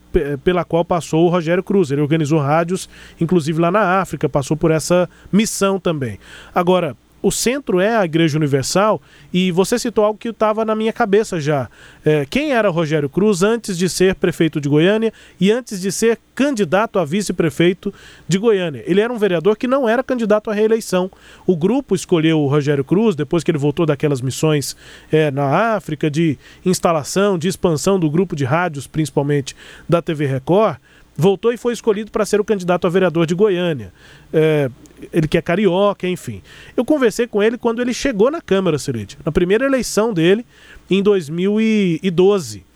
pela 0.43 0.65
qual 0.65 0.83
passou 0.83 1.25
o 1.25 1.29
Rogério 1.29 1.63
Cruz. 1.63 1.91
Ele 1.91 2.01
organizou 2.01 2.39
rádios, 2.39 2.89
inclusive 3.21 3.59
lá 3.59 3.69
na 3.69 4.01
África, 4.01 4.27
passou 4.27 4.57
por 4.57 4.71
essa 4.71 5.07
missão 5.31 5.79
também. 5.79 6.17
Agora, 6.55 6.95
o 7.27 7.31
centro 7.31 7.81
é 7.81 7.93
a 7.93 8.05
Igreja 8.05 8.37
Universal 8.37 9.01
e 9.33 9.51
você 9.51 9.77
citou 9.77 10.05
algo 10.05 10.17
que 10.17 10.29
estava 10.29 10.63
na 10.63 10.73
minha 10.73 10.93
cabeça 10.93 11.41
já. 11.41 11.69
É, 12.05 12.25
quem 12.25 12.53
era 12.53 12.69
Rogério 12.69 13.09
Cruz 13.09 13.43
antes 13.43 13.77
de 13.77 13.89
ser 13.89 14.15
prefeito 14.15 14.61
de 14.61 14.69
Goiânia 14.69 15.11
e 15.37 15.51
antes 15.51 15.81
de 15.81 15.91
ser 15.91 16.17
candidato 16.33 16.97
a 16.97 17.03
vice-prefeito 17.03 17.93
de 18.29 18.37
Goiânia? 18.37 18.81
Ele 18.87 19.01
era 19.01 19.11
um 19.11 19.17
vereador 19.17 19.57
que 19.57 19.67
não 19.67 19.89
era 19.89 20.01
candidato 20.01 20.49
à 20.49 20.53
reeleição. 20.53 21.11
O 21.45 21.57
grupo 21.57 21.93
escolheu 21.93 22.39
o 22.39 22.47
Rogério 22.47 22.85
Cruz 22.85 23.13
depois 23.13 23.43
que 23.43 23.51
ele 23.51 23.57
voltou 23.57 23.85
daquelas 23.85 24.21
missões 24.21 24.77
é, 25.11 25.29
na 25.29 25.75
África 25.75 26.09
de 26.09 26.37
instalação, 26.65 27.37
de 27.37 27.49
expansão 27.49 27.99
do 27.99 28.09
grupo 28.09 28.37
de 28.37 28.45
rádios, 28.45 28.87
principalmente 28.87 29.53
da 29.89 30.01
TV 30.01 30.25
Record 30.27 30.77
voltou 31.17 31.51
e 31.51 31.57
foi 31.57 31.73
escolhido 31.73 32.11
para 32.11 32.25
ser 32.25 32.39
o 32.39 32.43
candidato 32.43 32.85
a 32.85 32.89
vereador 32.89 33.25
de 33.25 33.33
Goiânia. 33.33 33.91
É, 34.31 34.69
ele 35.11 35.27
que 35.27 35.37
é 35.37 35.41
carioca, 35.41 36.07
enfim. 36.07 36.41
Eu 36.75 36.83
conversei 36.85 37.27
com 37.27 37.41
ele 37.41 37.57
quando 37.57 37.81
ele 37.81 37.93
chegou 37.93 38.29
na 38.31 38.41
Câmara, 38.41 38.77
Cirid, 38.77 39.15
na 39.25 39.31
primeira 39.31 39.65
eleição 39.65 40.13
dele, 40.13 40.45
em 40.89 41.01
2012. 41.01 42.66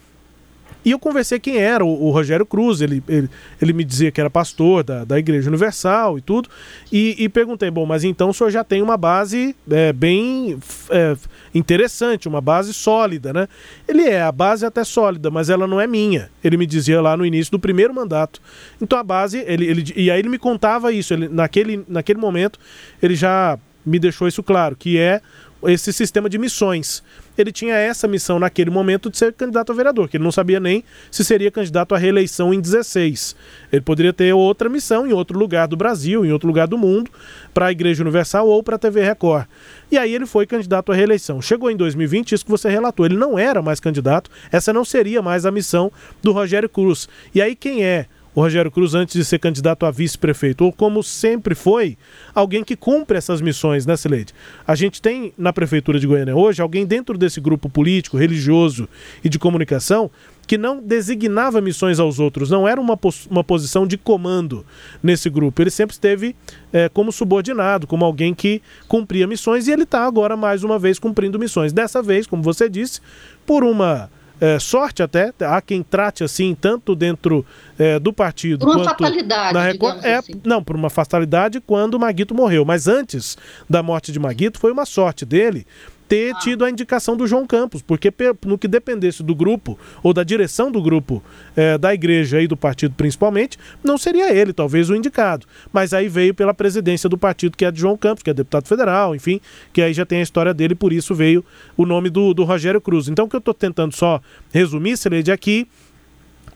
E 0.83 0.91
eu 0.91 0.99
conversei 0.99 1.39
quem 1.39 1.57
era 1.57 1.85
o, 1.85 2.05
o 2.05 2.11
Rogério 2.11 2.45
Cruz, 2.45 2.81
ele, 2.81 3.03
ele, 3.07 3.29
ele, 3.61 3.73
me 3.73 3.83
dizia 3.83 4.11
que 4.11 4.19
era 4.19 4.29
pastor 4.29 4.83
da, 4.83 5.03
da 5.03 5.19
Igreja 5.19 5.49
Universal 5.49 6.17
e 6.17 6.21
tudo, 6.21 6.49
e, 6.91 7.15
e 7.19 7.29
perguntei, 7.29 7.69
bom, 7.69 7.85
mas 7.85 8.03
então 8.03 8.29
o 8.29 8.33
senhor 8.33 8.49
já 8.49 8.63
tem 8.63 8.81
uma 8.81 8.97
base 8.97 9.55
é, 9.69 9.93
bem 9.93 10.57
é, 10.89 11.15
interessante, 11.53 12.27
uma 12.27 12.41
base 12.41 12.73
sólida, 12.73 13.31
né? 13.31 13.47
Ele 13.87 14.03
é, 14.03 14.21
a 14.21 14.31
base 14.31 14.65
é 14.65 14.67
até 14.67 14.83
sólida, 14.83 15.29
mas 15.29 15.49
ela 15.49 15.67
não 15.67 15.79
é 15.79 15.85
minha, 15.85 16.29
ele 16.43 16.57
me 16.57 16.65
dizia 16.65 16.99
lá 17.01 17.15
no 17.15 17.25
início 17.25 17.51
do 17.51 17.59
primeiro 17.59 17.93
mandato. 17.93 18.41
Então 18.81 18.97
a 18.97 19.03
base, 19.03 19.43
ele, 19.45 19.65
ele 19.65 19.93
e 19.95 20.09
aí 20.09 20.19
ele 20.19 20.29
me 20.29 20.39
contava 20.39 20.91
isso, 20.91 21.13
ele, 21.13 21.29
naquele, 21.29 21.85
naquele 21.87 22.19
momento 22.19 22.59
ele 23.01 23.15
já 23.15 23.57
me 23.85 23.99
deixou 23.99 24.27
isso 24.27 24.41
claro, 24.41 24.75
que 24.75 24.97
é 24.97 25.21
esse 25.63 25.93
sistema 25.93 26.29
de 26.29 26.37
missões. 26.37 27.03
Ele 27.37 27.51
tinha 27.51 27.75
essa 27.75 28.07
missão 28.07 28.39
naquele 28.39 28.69
momento 28.69 29.09
de 29.09 29.17
ser 29.17 29.33
candidato 29.33 29.71
a 29.71 29.75
vereador, 29.75 30.09
que 30.09 30.17
ele 30.17 30.23
não 30.23 30.31
sabia 30.31 30.59
nem 30.59 30.83
se 31.09 31.23
seria 31.23 31.51
candidato 31.51 31.95
à 31.95 31.97
reeleição 31.97 32.53
em 32.53 32.59
16. 32.59 33.35
Ele 33.71 33.81
poderia 33.81 34.13
ter 34.13 34.33
outra 34.33 34.69
missão 34.69 35.07
em 35.07 35.13
outro 35.13 35.37
lugar 35.37 35.67
do 35.67 35.75
Brasil, 35.75 36.25
em 36.25 36.31
outro 36.31 36.47
lugar 36.47 36.67
do 36.67 36.77
mundo, 36.77 37.09
para 37.53 37.67
a 37.67 37.71
Igreja 37.71 38.03
Universal 38.03 38.47
ou 38.47 38.61
para 38.61 38.75
a 38.75 38.79
TV 38.79 39.03
Record. 39.03 39.45
E 39.91 39.97
aí 39.97 40.13
ele 40.13 40.25
foi 40.25 40.45
candidato 40.45 40.91
à 40.91 40.95
reeleição. 40.95 41.41
Chegou 41.41 41.69
em 41.69 41.75
2020, 41.75 42.33
isso 42.33 42.45
que 42.45 42.51
você 42.51 42.69
relatou, 42.69 43.05
ele 43.05 43.17
não 43.17 43.37
era 43.37 43.61
mais 43.61 43.79
candidato, 43.79 44.29
essa 44.51 44.71
não 44.71 44.85
seria 44.85 45.21
mais 45.21 45.45
a 45.45 45.51
missão 45.51 45.91
do 46.21 46.31
Rogério 46.31 46.69
Cruz. 46.69 47.09
E 47.33 47.41
aí 47.41 47.55
quem 47.55 47.83
é 47.83 48.05
o 48.33 48.41
Rogério 48.41 48.71
Cruz 48.71 48.93
antes 48.93 49.15
de 49.15 49.25
ser 49.25 49.39
candidato 49.39 49.85
a 49.85 49.91
vice-prefeito, 49.91 50.63
ou 50.63 50.71
como 50.71 51.03
sempre 51.03 51.53
foi, 51.53 51.97
alguém 52.33 52.63
que 52.63 52.75
cumpre 52.75 53.17
essas 53.17 53.41
missões, 53.41 53.85
né, 53.85 53.97
Sileide? 53.97 54.33
A 54.65 54.75
gente 54.75 55.01
tem 55.01 55.33
na 55.37 55.51
Prefeitura 55.51 55.99
de 55.99 56.07
Goiânia 56.07 56.35
hoje 56.35 56.61
alguém 56.61 56.85
dentro 56.85 57.17
desse 57.17 57.41
grupo 57.41 57.69
político, 57.69 58.17
religioso 58.17 58.87
e 59.23 59.29
de 59.29 59.37
comunicação 59.37 60.09
que 60.47 60.57
não 60.57 60.81
designava 60.81 61.61
missões 61.61 61.99
aos 61.99 62.19
outros, 62.19 62.49
não 62.49 62.67
era 62.67 62.81
uma, 62.81 62.99
uma 63.29 63.43
posição 63.43 63.87
de 63.87 63.97
comando 63.97 64.65
nesse 65.01 65.29
grupo. 65.29 65.61
Ele 65.61 65.69
sempre 65.69 65.93
esteve 65.93 66.35
é, 66.73 66.89
como 66.89 67.11
subordinado, 67.11 67.87
como 67.87 68.03
alguém 68.03 68.33
que 68.33 68.61
cumpria 68.87 69.27
missões 69.27 69.67
e 69.67 69.71
ele 69.71 69.83
está 69.83 70.05
agora 70.05 70.35
mais 70.35 70.63
uma 70.63 70.77
vez 70.77 70.99
cumprindo 70.99 71.39
missões. 71.39 71.71
Dessa 71.71 72.01
vez, 72.01 72.27
como 72.27 72.43
você 72.43 72.67
disse, 72.67 72.99
por 73.45 73.63
uma 73.63 74.09
é, 74.41 74.57
sorte 74.57 75.03
até, 75.03 75.31
há 75.41 75.61
quem 75.61 75.83
trate 75.83 76.23
assim, 76.23 76.57
tanto 76.59 76.95
dentro 76.95 77.45
é, 77.77 77.99
do 77.99 78.11
partido. 78.11 78.65
Por 78.65 78.75
uma 78.75 78.83
fatalidade, 78.83 79.53
na 79.53 79.63
Record, 79.65 80.03
é, 80.03 80.15
assim. 80.15 80.33
Não, 80.43 80.63
por 80.63 80.75
uma 80.75 80.89
fatalidade 80.89 81.61
quando 81.61 81.99
Maguito 81.99 82.33
morreu. 82.33 82.65
Mas 82.65 82.87
antes 82.87 83.37
da 83.69 83.83
morte 83.83 84.11
de 84.11 84.17
Maguito, 84.17 84.59
foi 84.59 84.71
uma 84.71 84.85
sorte 84.85 85.25
dele 85.25 85.67
ter 86.11 86.35
tido 86.39 86.65
a 86.65 86.69
indicação 86.69 87.15
do 87.15 87.25
João 87.25 87.47
Campos, 87.47 87.81
porque 87.81 88.13
no 88.45 88.57
que 88.57 88.67
dependesse 88.67 89.23
do 89.23 89.33
grupo, 89.33 89.79
ou 90.03 90.13
da 90.13 90.25
direção 90.25 90.69
do 90.69 90.81
grupo, 90.81 91.23
é, 91.55 91.77
da 91.77 91.93
igreja 91.93 92.41
e 92.41 92.47
do 92.47 92.57
partido 92.57 92.93
principalmente, 92.97 93.57
não 93.81 93.97
seria 93.97 94.35
ele, 94.35 94.51
talvez, 94.51 94.89
o 94.89 94.95
indicado. 94.95 95.47
Mas 95.71 95.93
aí 95.93 96.09
veio 96.09 96.33
pela 96.33 96.53
presidência 96.53 97.07
do 97.07 97.17
partido, 97.17 97.55
que 97.55 97.63
é 97.63 97.71
de 97.71 97.79
João 97.79 97.95
Campos, 97.95 98.23
que 98.23 98.29
é 98.29 98.33
deputado 98.33 98.67
federal, 98.67 99.15
enfim, 99.15 99.39
que 99.71 99.81
aí 99.81 99.93
já 99.93 100.05
tem 100.05 100.19
a 100.19 100.21
história 100.21 100.53
dele, 100.53 100.75
por 100.75 100.91
isso 100.91 101.15
veio 101.15 101.45
o 101.77 101.85
nome 101.85 102.09
do, 102.09 102.33
do 102.33 102.43
Rogério 102.43 102.81
Cruz. 102.81 103.07
Então, 103.07 103.23
o 103.23 103.29
que 103.29 103.35
eu 103.37 103.39
estou 103.39 103.53
tentando 103.53 103.95
só 103.95 104.19
resumir, 104.51 104.97
Celede, 104.97 105.31
é 105.31 105.37
que 105.37 105.65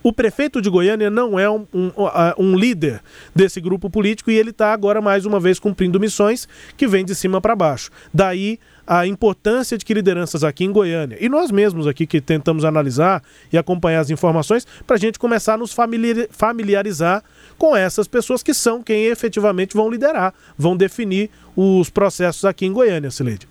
o 0.04 0.12
prefeito 0.12 0.62
de 0.62 0.70
Goiânia 0.70 1.10
não 1.10 1.40
é 1.40 1.50
um, 1.50 1.66
um, 1.74 1.92
um 2.38 2.56
líder 2.56 3.02
desse 3.34 3.60
grupo 3.60 3.90
político 3.90 4.30
e 4.30 4.38
ele 4.38 4.52
está 4.52 4.72
agora 4.72 5.02
mais 5.02 5.26
uma 5.26 5.40
vez 5.40 5.58
cumprindo 5.58 6.00
missões 6.00 6.48
que 6.76 6.86
vêm 6.86 7.04
de 7.04 7.16
cima 7.16 7.42
para 7.42 7.56
baixo. 7.56 7.90
Daí 8.14 8.60
a 8.88 9.08
importância 9.08 9.77
de 9.77 9.86
que 9.86 9.94
lideranças 9.94 10.44
aqui 10.44 10.63
em 10.63 10.72
Goiânia 10.72 11.18
e 11.20 11.27
nós 11.27 11.51
mesmos 11.51 11.88
aqui 11.88 12.06
que 12.06 12.22
tentamos 12.22 12.63
analisar 12.63 13.24
e 13.51 13.58
acompanhar 13.58 14.01
as 14.01 14.10
informações 14.10 14.65
para 14.86 14.96
a 14.96 15.00
gente 15.00 15.18
começar 15.18 15.56
a 15.56 15.58
nos 15.58 15.75
familiarizar 16.32 17.24
com 17.58 17.75
essas 17.75 18.08
pessoas 18.08 18.44
que 18.44 18.54
são 18.54 18.84
quem 18.84 19.06
efetivamente 19.06 19.75
vão 19.75 19.89
liderar, 19.89 20.34
vão 20.58 20.77
definir 20.77 21.30
os 21.56 21.89
processos 21.89 22.46
aqui 22.46 22.65
em 22.65 22.74
Goiânia, 22.74 23.10
Sileide. 23.10 23.48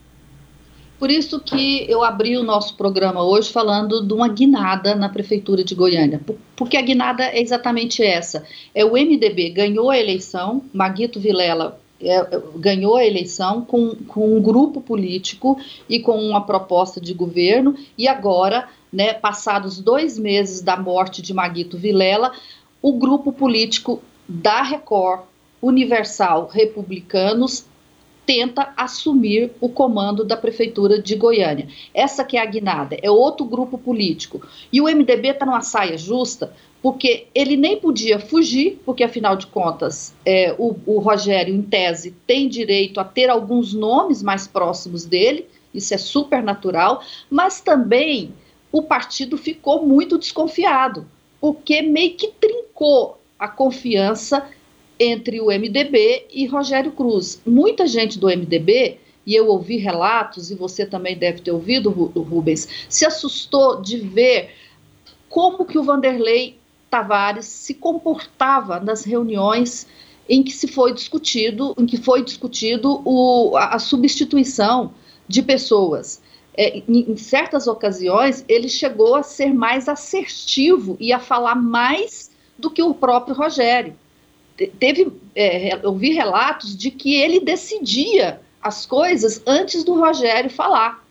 Por 0.98 1.10
isso 1.10 1.40
que 1.40 1.84
eu 1.90 2.04
abri 2.04 2.36
o 2.36 2.42
nosso 2.42 2.76
programa 2.76 3.22
hoje 3.22 3.52
falando 3.52 4.06
de 4.06 4.12
uma 4.12 4.28
guinada 4.28 4.94
na 4.94 5.08
Prefeitura 5.08 5.64
de 5.64 5.74
Goiânia. 5.74 6.20
Porque 6.54 6.76
a 6.76 6.82
guinada 6.82 7.24
é 7.24 7.42
exatamente 7.42 8.02
essa. 8.02 8.44
É 8.74 8.84
o 8.84 8.92
MDB 8.92 9.50
ganhou 9.50 9.90
a 9.90 9.98
eleição, 9.98 10.62
Maguito 10.72 11.18
Vilela 11.18 11.80
é, 12.04 12.26
ganhou 12.56 12.96
a 12.96 13.04
eleição 13.04 13.64
com, 13.64 13.94
com 14.06 14.36
um 14.36 14.42
grupo 14.42 14.80
político 14.80 15.58
e 15.88 16.00
com 16.00 16.16
uma 16.18 16.44
proposta 16.44 17.00
de 17.00 17.14
governo, 17.14 17.74
e 17.96 18.06
agora, 18.06 18.68
né, 18.92 19.14
passados 19.14 19.80
dois 19.80 20.18
meses 20.18 20.60
da 20.60 20.76
morte 20.76 21.20
de 21.22 21.32
Maguito 21.34 21.76
Vilela, 21.78 22.32
o 22.80 22.92
grupo 22.92 23.32
político 23.32 24.02
da 24.28 24.62
Record 24.62 25.22
Universal 25.62 26.50
Republicanos 26.52 27.66
tenta 28.26 28.72
assumir 28.76 29.52
o 29.60 29.68
comando 29.68 30.24
da 30.24 30.36
prefeitura 30.36 31.00
de 31.00 31.14
Goiânia. 31.14 31.68
Essa 31.92 32.24
que 32.24 32.36
é 32.36 32.42
a 32.42 32.46
guinada, 32.46 32.96
é 33.02 33.10
outro 33.10 33.44
grupo 33.44 33.76
político. 33.76 34.46
E 34.72 34.80
o 34.80 34.84
MDB 34.84 35.28
está 35.28 35.46
numa 35.46 35.60
saia 35.60 35.96
justa, 35.96 36.52
porque 36.84 37.28
ele 37.34 37.56
nem 37.56 37.78
podia 37.80 38.18
fugir, 38.18 38.78
porque 38.84 39.02
afinal 39.02 39.36
de 39.36 39.46
contas 39.46 40.14
é, 40.22 40.54
o, 40.58 40.76
o 40.84 40.98
Rogério, 40.98 41.54
em 41.54 41.62
tese, 41.62 42.14
tem 42.26 42.46
direito 42.46 43.00
a 43.00 43.04
ter 43.04 43.30
alguns 43.30 43.72
nomes 43.72 44.22
mais 44.22 44.46
próximos 44.46 45.06
dele, 45.06 45.46
isso 45.72 45.94
é 45.94 45.96
super 45.96 46.42
natural, 46.42 47.02
mas 47.30 47.62
também 47.62 48.34
o 48.70 48.82
partido 48.82 49.38
ficou 49.38 49.86
muito 49.86 50.18
desconfiado, 50.18 51.06
porque 51.40 51.80
meio 51.80 52.16
que 52.16 52.28
trincou 52.28 53.18
a 53.38 53.48
confiança 53.48 54.46
entre 55.00 55.40
o 55.40 55.46
MDB 55.46 56.26
e 56.30 56.44
Rogério 56.44 56.92
Cruz. 56.92 57.40
Muita 57.46 57.86
gente 57.86 58.18
do 58.18 58.26
MDB, 58.26 58.98
e 59.24 59.34
eu 59.34 59.48
ouvi 59.48 59.78
relatos, 59.78 60.50
e 60.50 60.54
você 60.54 60.84
também 60.84 61.16
deve 61.16 61.40
ter 61.40 61.50
ouvido, 61.50 61.88
Rubens, 61.88 62.68
se 62.90 63.06
assustou 63.06 63.80
de 63.80 63.96
ver 63.96 64.50
como 65.30 65.64
que 65.64 65.78
o 65.78 65.82
Vanderlei 65.82 66.58
Tavares 66.94 67.46
se 67.46 67.74
comportava 67.74 68.78
nas 68.78 69.04
reuniões 69.04 69.86
em 70.28 70.42
que 70.42 70.52
se 70.52 70.68
foi 70.68 70.92
discutido, 70.92 71.74
em 71.78 71.86
que 71.86 71.96
foi 71.96 72.22
discutido 72.22 73.02
o, 73.04 73.56
a, 73.56 73.74
a 73.74 73.78
substituição 73.78 74.94
de 75.26 75.42
pessoas. 75.42 76.22
É, 76.56 76.78
em, 76.78 77.10
em 77.10 77.16
certas 77.16 77.66
ocasiões, 77.66 78.44
ele 78.48 78.68
chegou 78.68 79.16
a 79.16 79.22
ser 79.22 79.52
mais 79.52 79.88
assertivo 79.88 80.96
e 81.00 81.12
a 81.12 81.18
falar 81.18 81.56
mais 81.56 82.30
do 82.56 82.70
que 82.70 82.82
o 82.82 82.94
próprio 82.94 83.34
Rogério 83.34 83.96
teve, 84.78 85.12
é, 85.34 85.84
eu 85.84 85.94
vi 85.94 86.12
relatos 86.12 86.76
de 86.76 86.90
que 86.90 87.14
ele 87.14 87.40
decidia 87.40 88.40
as 88.62 88.86
coisas 88.86 89.42
antes 89.46 89.84
do 89.84 89.94
Rogério 89.94 90.48
falar. 90.48 91.04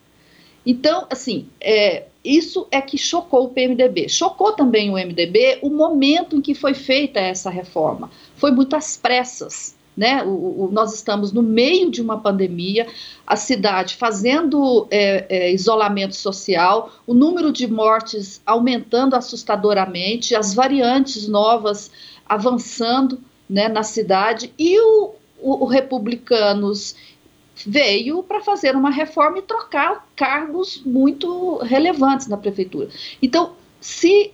Então, 0.66 1.06
assim, 1.10 1.50
é, 1.60 2.06
isso 2.24 2.68
é 2.72 2.82
que 2.82 2.98
chocou 2.98 3.46
o 3.46 3.50
PMDB. 3.50 4.08
Chocou 4.08 4.53
também 4.53 4.89
o 4.89 4.94
MDB 4.94 5.60
o 5.62 5.70
momento 5.70 6.38
em 6.38 6.42
que 6.42 6.56
foi 6.56 6.74
feita 6.74 7.20
essa 7.20 7.50
reforma. 7.50 8.10
Foi 8.36 8.51
muito 8.51 8.75
às 8.75 8.96
pressas. 8.96 9.75
né? 9.96 10.24
O, 10.24 10.30
o, 10.30 10.70
nós 10.72 10.94
estamos 10.94 11.34
no 11.34 11.44
meio 11.44 11.92
de 11.92 12.01
uma 12.01 12.20
pandemia, 12.20 12.88
a 13.27 13.36
cidade 13.36 13.96
fazendo 13.96 14.88
é, 14.89 15.25
é, 15.30 15.51
isolamento 15.51 16.15
social, 16.15 16.92
o 17.06 17.13
número 17.13 17.51
de 17.51 17.68
mortes 17.68 18.42
aumentando 18.46 19.15
assustadoramente, 19.15 20.34
as 20.34 20.53
variantes 20.53 21.27
novas 21.27 21.92
avançando 22.25 23.20
né, 23.50 23.68
na 23.68 23.84
cidade 23.84 24.51
e 24.58 24.80
o, 24.80 25.12
o, 25.42 25.63
o 25.63 25.65
Republicanos 25.65 26.96
veio 27.55 28.24
para 28.24 28.41
fazer 28.41 28.75
uma 28.75 28.89
reforma 28.89 29.39
e 29.39 29.43
trocar 29.43 30.07
cargos 30.15 30.81
muito 30.86 31.57
relevantes 31.57 32.27
na 32.27 32.38
prefeitura. 32.38 32.89
Então, 33.22 33.53
se 33.79 34.31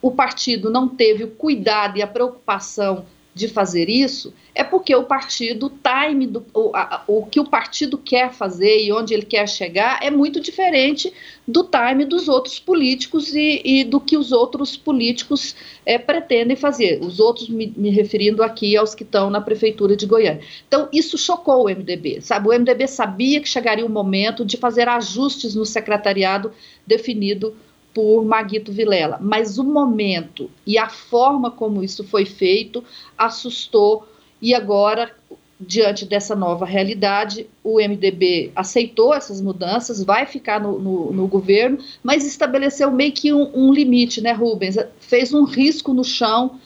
o 0.00 0.10
partido 0.10 0.70
não 0.70 0.88
teve 0.88 1.24
o 1.24 1.30
cuidado 1.30 1.98
e 1.98 2.02
a 2.02 2.06
preocupação 2.06 3.04
de 3.36 3.48
fazer 3.48 3.90
isso 3.90 4.32
é 4.54 4.64
porque 4.64 4.96
o 4.96 5.04
partido, 5.04 5.66
o 5.66 5.70
time, 5.70 6.26
do, 6.26 6.42
o, 6.54 6.74
a, 6.74 7.04
o 7.06 7.26
que 7.26 7.38
o 7.38 7.44
partido 7.44 7.98
quer 7.98 8.32
fazer 8.32 8.82
e 8.82 8.90
onde 8.90 9.12
ele 9.12 9.26
quer 9.26 9.46
chegar 9.46 9.98
é 10.02 10.10
muito 10.10 10.40
diferente 10.40 11.12
do 11.46 11.62
time 11.62 12.06
dos 12.06 12.30
outros 12.30 12.58
políticos 12.58 13.34
e, 13.34 13.60
e 13.62 13.84
do 13.84 14.00
que 14.00 14.16
os 14.16 14.32
outros 14.32 14.74
políticos 14.74 15.54
é, 15.84 15.98
pretendem 15.98 16.56
fazer. 16.56 16.98
Os 17.02 17.20
outros, 17.20 17.50
me, 17.50 17.74
me, 17.76 17.90
referindo 17.90 18.42
aqui 18.42 18.74
aos 18.74 18.94
que 18.94 19.02
estão 19.02 19.28
na 19.28 19.42
prefeitura 19.42 19.94
de 19.94 20.06
Goiânia. 20.06 20.40
Então, 20.66 20.88
isso 20.90 21.18
chocou 21.18 21.66
o 21.66 21.68
MDB, 21.68 22.22
sabe? 22.22 22.48
O 22.48 22.58
MDB 22.58 22.88
sabia 22.88 23.38
que 23.38 23.48
chegaria 23.50 23.84
o 23.84 23.90
momento 23.90 24.46
de 24.46 24.56
fazer 24.56 24.88
ajustes 24.88 25.54
no 25.54 25.66
secretariado 25.66 26.50
definido 26.86 27.54
por 27.96 28.26
Maguito 28.26 28.70
Vilela, 28.70 29.18
mas 29.22 29.56
o 29.56 29.64
momento 29.64 30.50
e 30.66 30.76
a 30.76 30.86
forma 30.86 31.50
como 31.50 31.82
isso 31.82 32.04
foi 32.04 32.26
feito 32.26 32.84
assustou 33.16 34.06
e 34.40 34.54
agora 34.54 35.10
diante 35.58 36.04
dessa 36.04 36.36
nova 36.36 36.66
realidade, 36.66 37.48
o 37.64 37.80
MDB 37.80 38.52
aceitou 38.54 39.14
essas 39.14 39.40
mudanças, 39.40 40.04
vai 40.04 40.26
ficar 40.26 40.60
no, 40.60 40.78
no, 40.78 41.10
no 41.10 41.26
governo, 41.26 41.78
mas 42.02 42.26
estabeleceu 42.26 42.92
meio 42.92 43.12
que 43.12 43.32
um, 43.32 43.50
um, 43.54 43.72
limite, 43.72 44.20
né, 44.20 44.32
Rubens? 44.32 44.76
Fez 45.00 45.32
um 45.32 45.44
risco 45.44 45.94
no 45.94 46.04
chão 46.04 46.60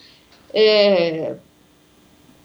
é, 0.52 1.36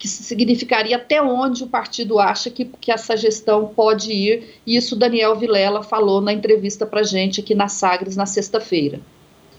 que 0.05 0.23
significaria 0.23 0.95
até 0.95 1.21
onde 1.21 1.63
o 1.63 1.67
partido 1.67 2.19
acha 2.19 2.51
que, 2.51 2.65
que 2.65 2.91
essa 2.91 3.17
gestão 3.17 3.67
pode 3.67 4.11
ir, 4.11 4.59
e 4.65 4.77
isso 4.77 4.95
Daniel 4.95 5.35
Vilela 5.35 5.81
falou 5.81 6.21
na 6.21 6.31
entrevista 6.31 6.85
para 6.85 7.01
gente 7.01 7.41
aqui 7.41 7.55
na 7.55 7.67
Sagres 7.67 8.15
na 8.15 8.27
sexta-feira. 8.27 8.99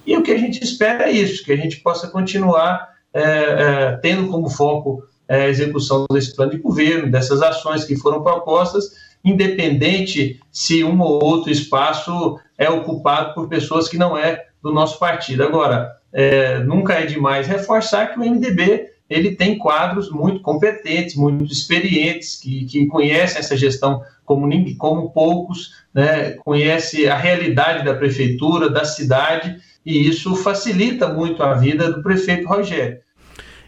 E 0.06 0.16
o 0.16 0.22
que 0.22 0.30
a 0.30 0.38
gente 0.38 0.62
espera 0.62 1.08
é 1.08 1.10
isso, 1.10 1.44
que 1.44 1.52
a 1.52 1.56
gente 1.56 1.80
possa 1.80 2.06
continuar 2.08 2.88
é, 3.12 3.22
é, 3.22 3.98
tendo 4.00 4.28
como 4.28 4.48
foco 4.48 5.02
é, 5.28 5.42
a 5.42 5.48
execução 5.48 6.06
desse 6.12 6.34
plano 6.36 6.52
de 6.52 6.58
governo, 6.58 7.10
dessas 7.10 7.42
ações 7.42 7.84
que 7.84 7.96
foram 7.96 8.22
propostas, 8.22 8.84
independente 9.24 10.38
se 10.52 10.84
um 10.84 11.00
ou 11.00 11.24
outro 11.24 11.50
espaço 11.50 12.38
é 12.56 12.70
ocupado 12.70 13.34
por 13.34 13.48
pessoas 13.48 13.88
que 13.88 13.98
não 13.98 14.16
é 14.16 14.46
do 14.62 14.72
nosso 14.72 14.98
partido. 15.00 15.42
Agora, 15.42 15.96
é, 16.12 16.60
nunca 16.60 16.94
é 16.94 17.04
demais 17.04 17.48
reforçar 17.48 18.12
que 18.12 18.20
o 18.20 18.22
MDB 18.22 18.95
ele 19.08 19.36
tem 19.36 19.56
quadros 19.56 20.10
muito 20.10 20.40
competentes, 20.40 21.14
muito 21.14 21.52
experientes, 21.52 22.40
que, 22.40 22.64
que 22.64 22.86
conhecem 22.86 23.38
essa 23.38 23.56
gestão 23.56 24.02
como, 24.24 24.48
como 24.76 25.10
poucos, 25.10 25.74
né, 25.94 26.32
conhece 26.44 27.08
a 27.08 27.16
realidade 27.16 27.84
da 27.84 27.94
prefeitura, 27.94 28.68
da 28.68 28.84
cidade, 28.84 29.56
e 29.84 30.08
isso 30.08 30.34
facilita 30.34 31.08
muito 31.08 31.42
a 31.42 31.54
vida 31.54 31.92
do 31.92 32.02
prefeito 32.02 32.48
Rogério. 32.48 32.98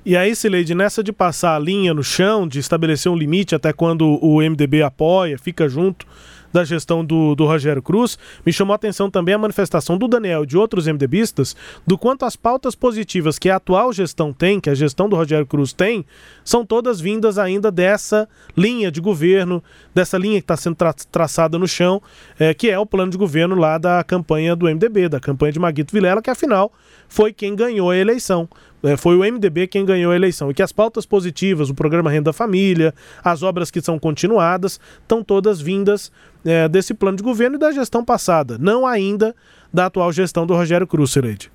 E 0.04 0.16
aí, 0.16 0.34
Sileide, 0.34 0.74
nessa 0.74 1.02
de 1.02 1.12
passar 1.12 1.54
a 1.54 1.58
linha 1.58 1.92
no 1.92 2.02
chão, 2.02 2.48
de 2.48 2.58
estabelecer 2.58 3.10
um 3.10 3.16
limite 3.16 3.54
até 3.54 3.72
quando 3.72 4.18
o 4.22 4.40
MDB 4.40 4.82
apoia, 4.82 5.38
fica 5.38 5.68
junto 5.68 6.06
da 6.52 6.64
gestão 6.64 7.04
do, 7.04 7.34
do 7.34 7.46
Rogério 7.46 7.82
Cruz, 7.82 8.18
me 8.44 8.52
chamou 8.52 8.72
a 8.72 8.76
atenção 8.76 9.10
também 9.10 9.34
a 9.34 9.38
manifestação 9.38 9.96
do 9.98 10.08
Daniel 10.08 10.44
e 10.44 10.46
de 10.46 10.56
outros 10.56 10.86
MDBistas 10.86 11.56
do 11.86 11.98
quanto 11.98 12.24
as 12.24 12.36
pautas 12.36 12.74
positivas 12.74 13.38
que 13.38 13.50
a 13.50 13.56
atual 13.56 13.92
gestão 13.92 14.32
tem, 14.32 14.60
que 14.60 14.70
a 14.70 14.74
gestão 14.74 15.08
do 15.08 15.16
Rogério 15.16 15.46
Cruz 15.46 15.72
tem, 15.72 16.04
são 16.44 16.64
todas 16.64 17.00
vindas 17.00 17.38
ainda 17.38 17.70
dessa 17.70 18.28
linha 18.56 18.90
de 18.90 19.00
governo, 19.00 19.62
dessa 19.94 20.16
linha 20.16 20.40
que 20.40 20.44
está 20.44 20.56
sendo 20.56 20.76
tra 20.76 20.92
traçada 20.92 21.58
no 21.58 21.68
chão, 21.68 22.02
é, 22.38 22.54
que 22.54 22.70
é 22.70 22.78
o 22.78 22.86
plano 22.86 23.10
de 23.10 23.18
governo 23.18 23.54
lá 23.54 23.78
da 23.78 24.02
campanha 24.02 24.56
do 24.56 24.66
MDB, 24.66 25.08
da 25.08 25.20
campanha 25.20 25.52
de 25.52 25.58
Maguito 25.58 25.92
Vilela, 25.92 26.22
que 26.22 26.30
afinal 26.30 26.72
foi 27.08 27.32
quem 27.32 27.56
ganhou 27.56 27.90
a 27.90 27.96
eleição. 27.96 28.48
É, 28.82 28.96
foi 28.96 29.16
o 29.16 29.32
MDB 29.32 29.66
quem 29.66 29.84
ganhou 29.84 30.12
a 30.12 30.16
eleição. 30.16 30.50
E 30.50 30.54
que 30.54 30.62
as 30.62 30.70
pautas 30.70 31.04
positivas, 31.04 31.68
o 31.68 31.74
programa 31.74 32.10
Renda 32.10 32.32
Família, 32.32 32.94
as 33.24 33.42
obras 33.42 33.70
que 33.70 33.80
são 33.80 33.98
continuadas, 33.98 34.78
estão 35.00 35.24
todas 35.24 35.60
vindas 35.60 36.12
é, 36.44 36.68
desse 36.68 36.94
plano 36.94 37.16
de 37.16 37.22
governo 37.22 37.56
e 37.56 37.58
da 37.58 37.72
gestão 37.72 38.04
passada, 38.04 38.56
não 38.58 38.86
ainda 38.86 39.34
da 39.72 39.86
atual 39.86 40.12
gestão 40.12 40.46
do 40.46 40.54
Rogério 40.54 40.86
Cruz, 40.86 41.10
Cireide. 41.10 41.50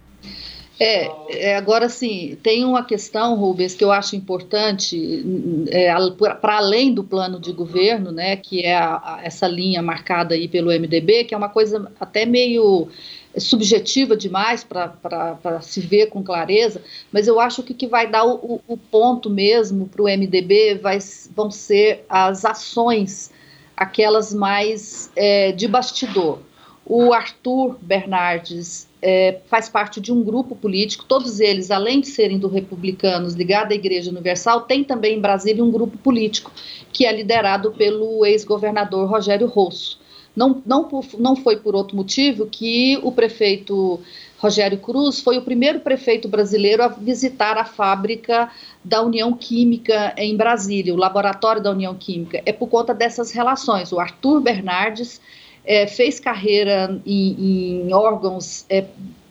É, 0.79 1.09
é, 1.29 1.55
agora 1.55 1.87
sim, 1.87 2.35
tem 2.41 2.65
uma 2.65 2.83
questão, 2.83 3.35
Rubens, 3.35 3.75
que 3.75 3.83
eu 3.83 3.91
acho 3.91 4.15
importante, 4.15 5.23
é, 5.69 5.93
para 6.41 6.57
além 6.57 6.93
do 6.93 7.03
plano 7.03 7.39
de 7.39 7.53
governo, 7.53 8.11
né, 8.11 8.35
que 8.35 8.61
é 8.61 8.75
a, 8.75 8.95
a, 8.95 9.19
essa 9.23 9.47
linha 9.47 9.81
marcada 9.81 10.33
aí 10.33 10.47
pelo 10.47 10.71
MDB, 10.71 11.25
que 11.25 11.33
é 11.33 11.37
uma 11.37 11.47
coisa 11.47 11.91
até 11.99 12.25
meio 12.25 12.89
subjetiva 13.37 14.15
demais 14.15 14.63
para 14.63 15.61
se 15.61 15.81
ver 15.81 16.07
com 16.07 16.23
clareza, 16.23 16.81
mas 17.11 17.27
eu 17.27 17.39
acho 17.39 17.63
que 17.63 17.73
que 17.73 17.87
vai 17.87 18.09
dar 18.09 18.25
o, 18.25 18.61
o 18.67 18.77
ponto 18.77 19.29
mesmo 19.29 19.87
para 19.87 20.01
o 20.01 20.05
MDB 20.05 20.75
vai, 20.75 20.99
vão 21.35 21.49
ser 21.49 22.05
as 22.07 22.45
ações, 22.45 23.31
aquelas 23.75 24.33
mais 24.33 25.11
é, 25.15 25.51
de 25.51 25.67
bastidor. 25.67 26.39
O 26.85 27.13
Arthur 27.13 27.77
Bernardes 27.81 28.89
é, 29.01 29.39
faz 29.47 29.69
parte 29.69 30.01
de 30.01 30.11
um 30.11 30.21
grupo 30.21 30.53
político, 30.53 31.05
todos 31.05 31.39
eles, 31.39 31.71
além 31.71 32.01
de 32.01 32.07
serem 32.07 32.37
do 32.37 32.49
Republicanos 32.49 33.33
ligado 33.33 33.71
à 33.71 33.75
Igreja 33.75 34.11
Universal, 34.11 34.61
tem 34.61 34.83
também 34.83 35.17
em 35.17 35.21
Brasília 35.21 35.63
um 35.63 35.71
grupo 35.71 35.97
político 35.97 36.51
que 36.91 37.05
é 37.05 37.11
liderado 37.11 37.71
pelo 37.71 38.25
ex-governador 38.25 39.09
Rogério 39.09 39.47
Rosso. 39.47 40.02
Não, 40.35 40.61
não, 40.65 40.89
não 41.19 41.35
foi 41.35 41.57
por 41.57 41.75
outro 41.75 41.95
motivo 41.95 42.47
que 42.47 42.99
o 43.03 43.11
prefeito 43.11 43.99
Rogério 44.39 44.77
Cruz 44.77 45.21
foi 45.21 45.37
o 45.37 45.41
primeiro 45.41 45.79
prefeito 45.79 46.27
brasileiro 46.27 46.83
a 46.83 46.87
visitar 46.87 47.57
a 47.57 47.63
fábrica 47.63 48.49
da 48.83 49.01
União 49.01 49.31
Química 49.33 50.13
em 50.17 50.35
Brasília, 50.35 50.93
o 50.93 50.97
laboratório 50.97 51.61
da 51.61 51.71
União 51.71 51.95
Química. 51.95 52.41
É 52.45 52.51
por 52.51 52.67
conta 52.67 52.93
dessas 52.93 53.31
relações. 53.31 53.91
O 53.93 53.99
Arthur 53.99 54.41
Bernardes 54.41 55.21
é, 55.63 55.87
fez 55.87 56.19
carreira 56.19 56.99
em, 57.05 57.85
em 57.87 57.93
órgãos 57.93 58.65
é, 58.69 58.85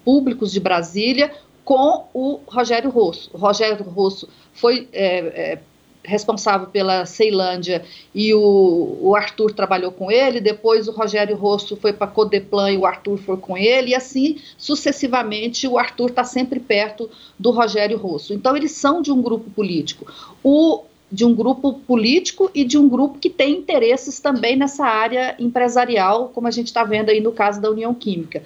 públicos 0.05 0.51
de 0.51 0.61
Brasília 0.61 1.31
com 1.65 2.07
o 2.15 2.41
Rogério 2.47 2.91
Rosso. 2.91 3.31
O 3.35 3.39
Rogério 3.39 3.85
Rosso 3.85 4.29
foi 4.53 4.89
é, 4.93 5.53
é 5.53 5.59
responsável 6.05 6.67
pela 6.67 7.07
Ceilândia 7.07 7.85
e 8.15 8.35
o, 8.35 8.99
o, 9.01 9.15
Arthur 9.15 9.53
trabalhou 9.53 9.93
com 9.93 10.11
ele, 10.11 10.41
depois 10.41 10.89
o 10.89 10.93
Rogério 10.93 11.37
Rosso 11.37 11.77
foi 11.77 11.93
para 11.93 12.07
Codeplan 12.07 12.73
e 12.73 12.77
o 12.77 12.87
Arthur 12.87 13.19
foi 13.19 13.37
com 13.37 13.57
ele, 13.57 13.91
e 13.91 13.95
assim 13.95 14.39
sucessivamente 14.59 15.69
o 15.69 15.79
Arthur 15.79 16.11
está 16.11 16.25
sempre 16.25 16.59
perto 16.59 17.09
do 17.39 17.51
Rogério 17.51 17.97
Rosso. 17.97 18.35
Então 18.35 18.57
eles 18.57 18.73
são 18.73 19.01
de 19.01 19.13
um 19.13 19.23
grupo 19.23 19.51
político. 19.51 20.07
O 20.43 20.83
de 21.13 21.27
um 21.27 21.35
grupo 21.35 21.75
político 21.87 22.51
e 22.55 22.65
de 22.65 22.79
um 22.79 22.89
grupo 22.89 23.19
que 23.19 23.29
tem 23.29 23.59
interesses 23.59 24.19
também 24.19 24.57
nessa 24.57 24.87
área 24.87 25.37
empresarial, 25.39 26.31
como 26.31 26.49
a 26.49 26.51
gente 26.51 26.69
está 26.69 26.83
vendo 26.85 27.11
aí 27.11 27.21
no 27.21 27.33
caso 27.33 27.61
da 27.61 27.71
União 27.71 27.93
Química. 27.93 28.43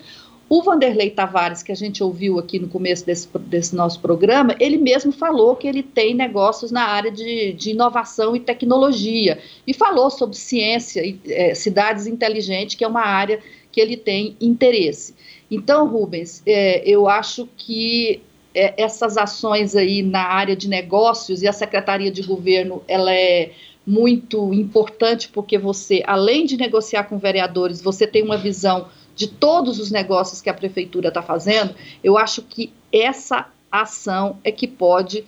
O 0.48 0.62
Vanderlei 0.62 1.10
Tavares, 1.10 1.62
que 1.62 1.72
a 1.72 1.74
gente 1.74 2.04
ouviu 2.04 2.38
aqui 2.38 2.60
no 2.60 2.68
começo 2.68 3.04
desse, 3.04 3.28
desse, 3.38 3.74
nosso 3.74 3.98
programa, 4.00 4.54
ele 4.60 4.76
mesmo 4.76 5.10
falou 5.10 5.56
que 5.56 5.66
ele 5.66 5.82
tem 5.82 6.14
negócios 6.14 6.70
na 6.70 6.84
área 6.84 7.10
de, 7.10 7.52
de 7.52 7.70
inovação 7.70 8.36
e 8.36 8.40
tecnologia. 8.40 9.40
E 9.66 9.74
falou 9.74 10.08
sobre 10.08 10.36
ciência 10.36 11.04
e 11.04 11.18
é, 11.26 11.52
cidades 11.52 12.06
inteligentes, 12.06 12.76
que 12.76 12.84
é 12.84 12.88
uma 12.88 13.04
área 13.04 13.40
que 13.72 13.80
ele 13.80 13.96
tem 13.96 14.36
interesse. 14.40 15.16
Então, 15.50 15.88
Rubens, 15.88 16.42
é, 16.46 16.80
eu 16.88 17.08
acho 17.08 17.48
que 17.56 18.22
é, 18.54 18.80
essas 18.80 19.16
ações 19.16 19.74
aí 19.74 20.00
na 20.00 20.22
área 20.22 20.54
de 20.54 20.68
negócios 20.68 21.42
e 21.42 21.48
a 21.48 21.52
Secretaria 21.52 22.10
de 22.10 22.22
Governo, 22.22 22.82
ela 22.86 23.12
é 23.12 23.50
muito 23.84 24.52
importante 24.54 25.28
porque 25.28 25.58
você, 25.58 26.02
além 26.06 26.46
de 26.46 26.56
negociar 26.56 27.04
com 27.04 27.18
vereadores, 27.18 27.82
você 27.82 28.06
tem 28.06 28.22
uma 28.22 28.36
visão 28.36 28.86
de 29.16 29.26
todos 29.26 29.80
os 29.80 29.90
negócios 29.90 30.42
que 30.42 30.50
a 30.50 30.54
prefeitura 30.54 31.08
está 31.08 31.22
fazendo, 31.22 31.74
eu 32.04 32.16
acho 32.18 32.42
que 32.42 32.72
essa 32.92 33.46
ação 33.72 34.38
é 34.44 34.52
que 34.52 34.68
pode 34.68 35.24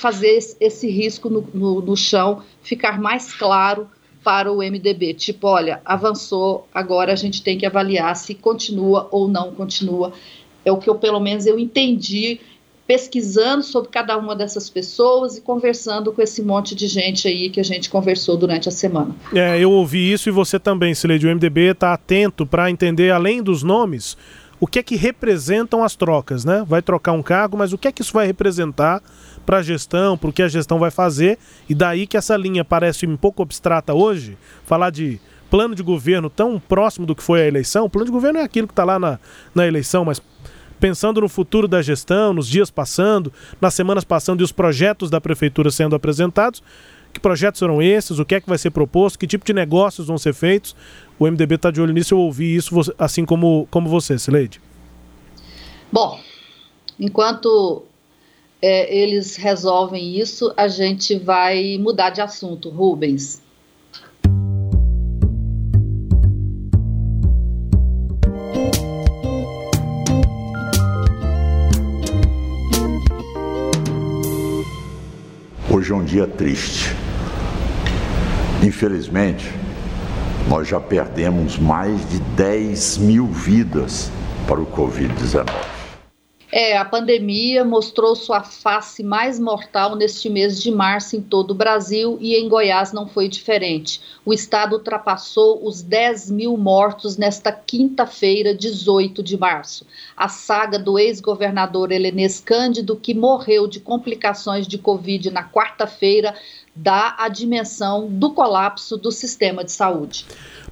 fazer 0.00 0.38
esse 0.60 0.90
risco 0.90 1.30
no, 1.30 1.48
no, 1.54 1.80
no 1.80 1.96
chão 1.96 2.42
ficar 2.62 3.00
mais 3.00 3.32
claro 3.32 3.88
para 4.24 4.52
o 4.52 4.58
MDB. 4.58 5.14
Tipo, 5.14 5.46
olha, 5.46 5.80
avançou, 5.84 6.66
agora 6.74 7.12
a 7.12 7.16
gente 7.16 7.42
tem 7.42 7.56
que 7.56 7.64
avaliar 7.64 8.16
se 8.16 8.34
continua 8.34 9.08
ou 9.12 9.28
não 9.28 9.54
continua. 9.54 10.12
É 10.64 10.72
o 10.72 10.78
que 10.78 10.90
eu, 10.90 10.96
pelo 10.96 11.20
menos, 11.20 11.46
eu 11.46 11.58
entendi 11.58 12.40
pesquisando 12.88 13.62
sobre 13.62 13.90
cada 13.90 14.16
uma 14.16 14.34
dessas 14.34 14.70
pessoas 14.70 15.36
e 15.36 15.42
conversando 15.42 16.10
com 16.10 16.22
esse 16.22 16.42
monte 16.42 16.74
de 16.74 16.88
gente 16.88 17.28
aí 17.28 17.50
que 17.50 17.60
a 17.60 17.62
gente 17.62 17.90
conversou 17.90 18.34
durante 18.34 18.66
a 18.66 18.72
semana. 18.72 19.14
É, 19.34 19.58
eu 19.60 19.70
ouvi 19.70 20.10
isso 20.10 20.30
e 20.30 20.32
você 20.32 20.58
também, 20.58 20.94
Sileide. 20.94 21.26
O 21.26 21.30
MDB 21.30 21.72
está 21.72 21.92
atento 21.92 22.46
para 22.46 22.70
entender, 22.70 23.10
além 23.10 23.42
dos 23.42 23.62
nomes, 23.62 24.16
o 24.58 24.66
que 24.66 24.78
é 24.78 24.82
que 24.82 24.96
representam 24.96 25.84
as 25.84 25.94
trocas, 25.94 26.46
né? 26.46 26.64
Vai 26.66 26.80
trocar 26.80 27.12
um 27.12 27.22
cargo, 27.22 27.58
mas 27.58 27.74
o 27.74 27.78
que 27.78 27.88
é 27.88 27.92
que 27.92 28.00
isso 28.00 28.14
vai 28.14 28.26
representar 28.26 29.02
para 29.44 29.58
a 29.58 29.62
gestão, 29.62 30.16
para 30.16 30.30
o 30.30 30.32
que 30.32 30.42
a 30.42 30.48
gestão 30.48 30.78
vai 30.78 30.90
fazer? 30.90 31.38
E 31.68 31.74
daí 31.74 32.06
que 32.06 32.16
essa 32.16 32.38
linha 32.38 32.64
parece 32.64 33.06
um 33.06 33.18
pouco 33.18 33.42
abstrata 33.42 33.92
hoje, 33.92 34.38
falar 34.64 34.88
de 34.88 35.20
plano 35.50 35.74
de 35.74 35.82
governo 35.82 36.30
tão 36.30 36.58
próximo 36.58 37.04
do 37.04 37.14
que 37.14 37.22
foi 37.22 37.42
a 37.42 37.46
eleição. 37.46 37.84
O 37.84 37.90
plano 37.90 38.06
de 38.06 38.12
governo 38.12 38.38
é 38.38 38.42
aquilo 38.42 38.66
que 38.66 38.72
está 38.72 38.84
lá 38.84 38.98
na, 38.98 39.18
na 39.54 39.66
eleição, 39.66 40.06
mas 40.06 40.22
pensando 40.78 41.20
no 41.20 41.28
futuro 41.28 41.68
da 41.68 41.82
gestão, 41.82 42.32
nos 42.32 42.48
dias 42.48 42.70
passando, 42.70 43.32
nas 43.60 43.74
semanas 43.74 44.04
passando 44.04 44.40
e 44.40 44.44
os 44.44 44.52
projetos 44.52 45.10
da 45.10 45.20
prefeitura 45.20 45.70
sendo 45.70 45.94
apresentados, 45.96 46.62
que 47.12 47.20
projetos 47.20 47.58
serão 47.58 47.82
esses? 47.82 48.18
O 48.18 48.24
que 48.24 48.34
é 48.34 48.40
que 48.40 48.48
vai 48.48 48.58
ser 48.58 48.70
proposto? 48.70 49.18
Que 49.18 49.26
tipo 49.26 49.44
de 49.44 49.52
negócios 49.52 50.06
vão 50.06 50.18
ser 50.18 50.34
feitos? 50.34 50.76
O 51.18 51.26
MDB 51.26 51.56
está 51.56 51.70
de 51.70 51.80
olho 51.80 51.92
nisso, 51.92 52.14
eu 52.14 52.18
ouvi 52.18 52.54
isso 52.54 52.74
assim 52.98 53.24
como, 53.24 53.66
como 53.70 53.88
você, 53.88 54.18
Sileide. 54.18 54.60
Bom, 55.90 56.20
enquanto 57.00 57.82
é, 58.60 58.94
eles 58.94 59.36
resolvem 59.36 60.18
isso, 60.18 60.52
a 60.56 60.68
gente 60.68 61.18
vai 61.18 61.78
mudar 61.78 62.10
de 62.10 62.20
assunto, 62.20 62.68
Rubens. 62.68 63.42
Hoje 75.78 75.92
é 75.92 75.94
um 75.94 76.02
dia 76.02 76.26
triste. 76.26 76.92
Infelizmente, 78.64 79.48
nós 80.48 80.66
já 80.66 80.80
perdemos 80.80 81.56
mais 81.56 82.00
de 82.10 82.18
10 82.18 82.98
mil 82.98 83.28
vidas 83.28 84.10
para 84.48 84.60
o 84.60 84.66
Covid-19. 84.66 85.77
É, 86.60 86.76
a 86.76 86.84
pandemia 86.84 87.64
mostrou 87.64 88.16
sua 88.16 88.42
face 88.42 89.04
mais 89.04 89.38
mortal 89.38 89.94
neste 89.94 90.28
mês 90.28 90.60
de 90.60 90.72
março 90.72 91.14
em 91.14 91.22
todo 91.22 91.52
o 91.52 91.54
Brasil 91.54 92.18
e 92.20 92.34
em 92.34 92.48
Goiás 92.48 92.92
não 92.92 93.06
foi 93.06 93.28
diferente. 93.28 94.00
O 94.24 94.32
estado 94.32 94.72
ultrapassou 94.72 95.64
os 95.64 95.82
10 95.82 96.32
mil 96.32 96.56
mortos 96.56 97.16
nesta 97.16 97.52
quinta-feira, 97.52 98.52
18 98.52 99.22
de 99.22 99.38
março. 99.38 99.86
A 100.16 100.28
saga 100.28 100.80
do 100.80 100.98
ex-governador 100.98 101.92
Helenês 101.92 102.40
Cândido, 102.40 102.96
que 102.96 103.14
morreu 103.14 103.68
de 103.68 103.78
complicações 103.78 104.66
de 104.66 104.78
Covid 104.78 105.30
na 105.30 105.48
quarta-feira, 105.48 106.34
dá 106.74 107.14
a 107.20 107.28
dimensão 107.28 108.08
do 108.08 108.32
colapso 108.32 108.96
do 108.96 109.12
sistema 109.12 109.62
de 109.62 109.70
saúde 109.70 110.26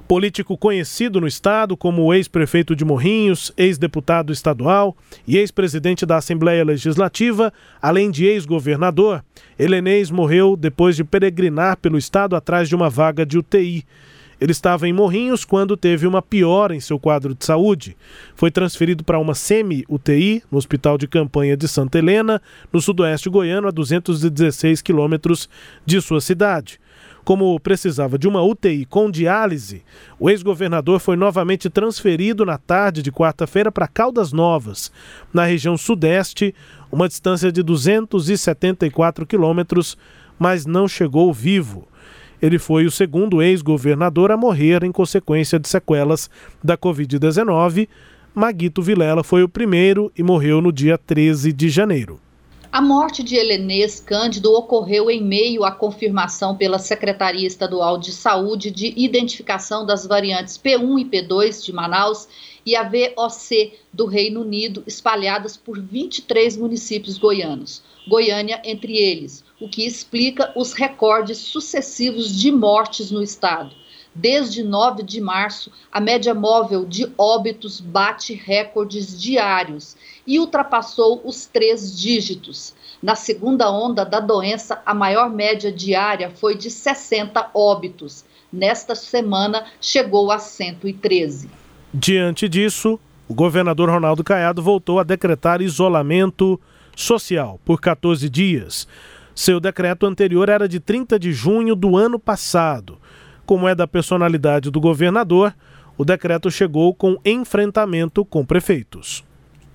político 0.07 0.57
conhecido 0.57 1.21
no 1.21 1.27
estado 1.27 1.77
como 1.77 2.15
ex-prefeito 2.15 2.77
de 2.77 2.85
Morrinhos, 2.85 3.53
ex-deputado 3.57 4.33
estadual 4.33 4.97
e 5.27 5.37
ex-presidente 5.37 6.07
da 6.07 6.17
Assembleia 6.17 6.65
Legislativa, 6.65 7.53
além 7.83 8.11
de 8.11 8.25
ex-governador, 8.25 9.25
Helenês 9.59 10.11
morreu 10.11 10.57
depois 10.57 10.97
de 10.97 11.03
peregrinar 11.03 11.77
pelo 11.79 11.99
estado 11.99 12.37
atrás 12.37 12.69
de 12.69 12.75
uma 12.75 12.89
vaga 12.89 13.27
de 13.27 13.39
UTI. 13.39 13.85
Ele 14.39 14.53
estava 14.53 14.87
em 14.87 14.93
Morrinhos 14.93 15.47
quando 15.47 15.77
teve 15.77 16.07
uma 16.07 16.21
piora 16.21 16.77
em 16.77 16.81
seu 16.81 16.99
quadro 16.99 17.35
de 17.35 17.45
saúde. 17.45 17.97
Foi 18.35 18.51
transferido 18.51 19.03
para 19.03 19.19
uma 19.19 19.35
semi-UTI 19.35 20.43
no 20.51 20.59
Hospital 20.59 20.99
de 20.99 21.09
Campanha 21.09 21.57
de 21.57 21.67
Santa 21.67 21.99
Helena, 21.99 22.41
no 22.71 22.81
sudoeste 22.81 23.31
goiano, 23.31 23.67
a 23.67 23.71
216 23.71 24.83
quilômetros 24.83 25.49
de 25.87 26.01
sua 26.03 26.21
cidade. 26.21 26.79
Como 27.27 27.59
precisava 27.59 28.17
de 28.17 28.29
uma 28.29 28.41
UTI 28.41 28.85
com 28.85 29.11
diálise, 29.11 29.83
o 30.17 30.31
ex-governador 30.31 31.01
foi 31.01 31.17
novamente 31.17 31.69
transferido 31.69 32.47
na 32.47 32.57
tarde 32.57 33.03
de 33.03 33.11
quarta-feira 33.11 33.73
para 33.73 33.89
Caldas 33.89 34.33
Novas, 34.33 34.93
na 35.35 35.45
região 35.45 35.77
sudeste, 35.77 36.55
uma 36.91 37.09
distância 37.09 37.51
de 37.51 37.65
274 37.65 39.27
quilômetros, 39.27 39.99
mas 40.39 40.67
não 40.67 40.87
chegou 40.87 41.33
vivo. 41.33 41.89
Ele 42.41 42.61
foi 42.61 42.87
o 42.87 42.93
segundo 42.93 43.43
ex-governador 43.43 44.31
a 44.31 44.37
morrer 44.37 44.85
em 44.85 44.93
consequência 44.93 45.59
de 45.59 45.69
sequelas 45.69 46.31
da 46.63 46.79
Covid-19. 46.79 47.89
Maguito 48.33 48.81
Vilela 48.81 49.25
foi 49.25 49.43
o 49.43 49.49
primeiro 49.49 50.13
e 50.17 50.23
morreu 50.23 50.63
no 50.63 50.71
dia 50.71 50.97
13 50.97 51.53
de 51.53 51.71
janeiro. 51.71 52.21
A 52.73 52.83
morte 52.83 53.23
de 53.23 53.37
Helenês 53.37 54.01
Cândido 54.01 54.53
ocorreu 54.53 55.11
em 55.11 55.23
meio 55.23 55.65
à 55.65 55.71
confirmação 55.71 56.57
pela 56.57 56.79
Secretaria 56.79 57.47
Estadual 57.47 57.97
de 57.97 58.13
Saúde 58.13 58.71
de 58.71 58.93
identificação 58.97 59.87
das 59.87 60.05
variantes 60.05 60.59
P1 60.59 61.01
e 61.01 61.05
P2 61.05 61.65
de 61.65 61.73
Manaus 61.73 62.29
e 62.67 62.75
a 62.75 62.83
VOC 62.83 63.75
do 63.93 64.07
Reino 64.07 64.41
Unido, 64.41 64.83
espalhadas 64.87 65.57
por 65.57 65.81
23 65.81 66.57
municípios 66.57 67.17
goianos, 67.17 67.83
Goiânia 68.09 68.61
entre 68.65 68.97
eles, 68.97 69.45
o 69.61 69.69
que 69.69 69.87
explica 69.87 70.53
os 70.57 70.73
recordes 70.73 71.39
sucessivos 71.39 72.37
de 72.37 72.51
mortes 72.51 73.11
no 73.11 73.23
estado. 73.23 73.75
Desde 74.15 74.63
9 74.63 75.03
de 75.03 75.21
março, 75.21 75.71
a 75.93 76.01
média 76.01 76.33
móvel 76.33 76.87
de 76.87 77.13
óbitos 77.19 77.81
bate 77.81 78.33
recordes 78.33 79.21
diários 79.21 79.95
e 80.27 80.41
ultrapassou 80.41 81.21
os 81.25 81.47
três 81.47 81.97
dígitos. 81.97 82.75
Na 83.03 83.15
segunda 83.15 83.71
onda 83.71 84.05
da 84.05 84.19
doença, 84.19 84.83
a 84.85 84.93
maior 84.93 85.31
média 85.31 85.71
diária 85.71 86.31
foi 86.31 86.57
de 86.57 86.71
60 86.71 87.51
óbitos. 87.55 88.25
Nesta 88.53 88.95
semana, 88.95 89.67
chegou 89.81 90.33
a 90.33 90.39
113. 90.39 91.49
Diante 91.93 92.49
disso, 92.49 92.99
o 93.29 93.35
governador 93.35 93.89
Ronaldo 93.89 94.25
Caiado 94.25 94.63
voltou 94.63 94.99
a 94.99 95.05
decretar 95.05 95.61
isolamento 95.61 96.61
social 96.97 97.61
por 97.65 97.81
14 97.81 98.29
dias. 98.29 98.89
Seu 99.35 99.61
decreto 99.61 100.07
anterior 100.07 100.49
era 100.49 100.69
de 100.69 100.81
30 100.81 101.19
de 101.19 101.33
junho 101.33 101.77
do 101.77 101.97
ano 101.97 102.19
passado. 102.19 102.99
Como 103.45 103.69
é 103.69 103.75
da 103.75 103.87
personalidade 103.87 104.71
do 104.71 104.81
governador, 104.81 105.55
o 105.99 106.05
decreto 106.05 106.51
chegou 106.51 106.95
com 106.95 107.19
enfrentamento 107.25 108.25
com 108.25 108.45
prefeitos 108.45 109.25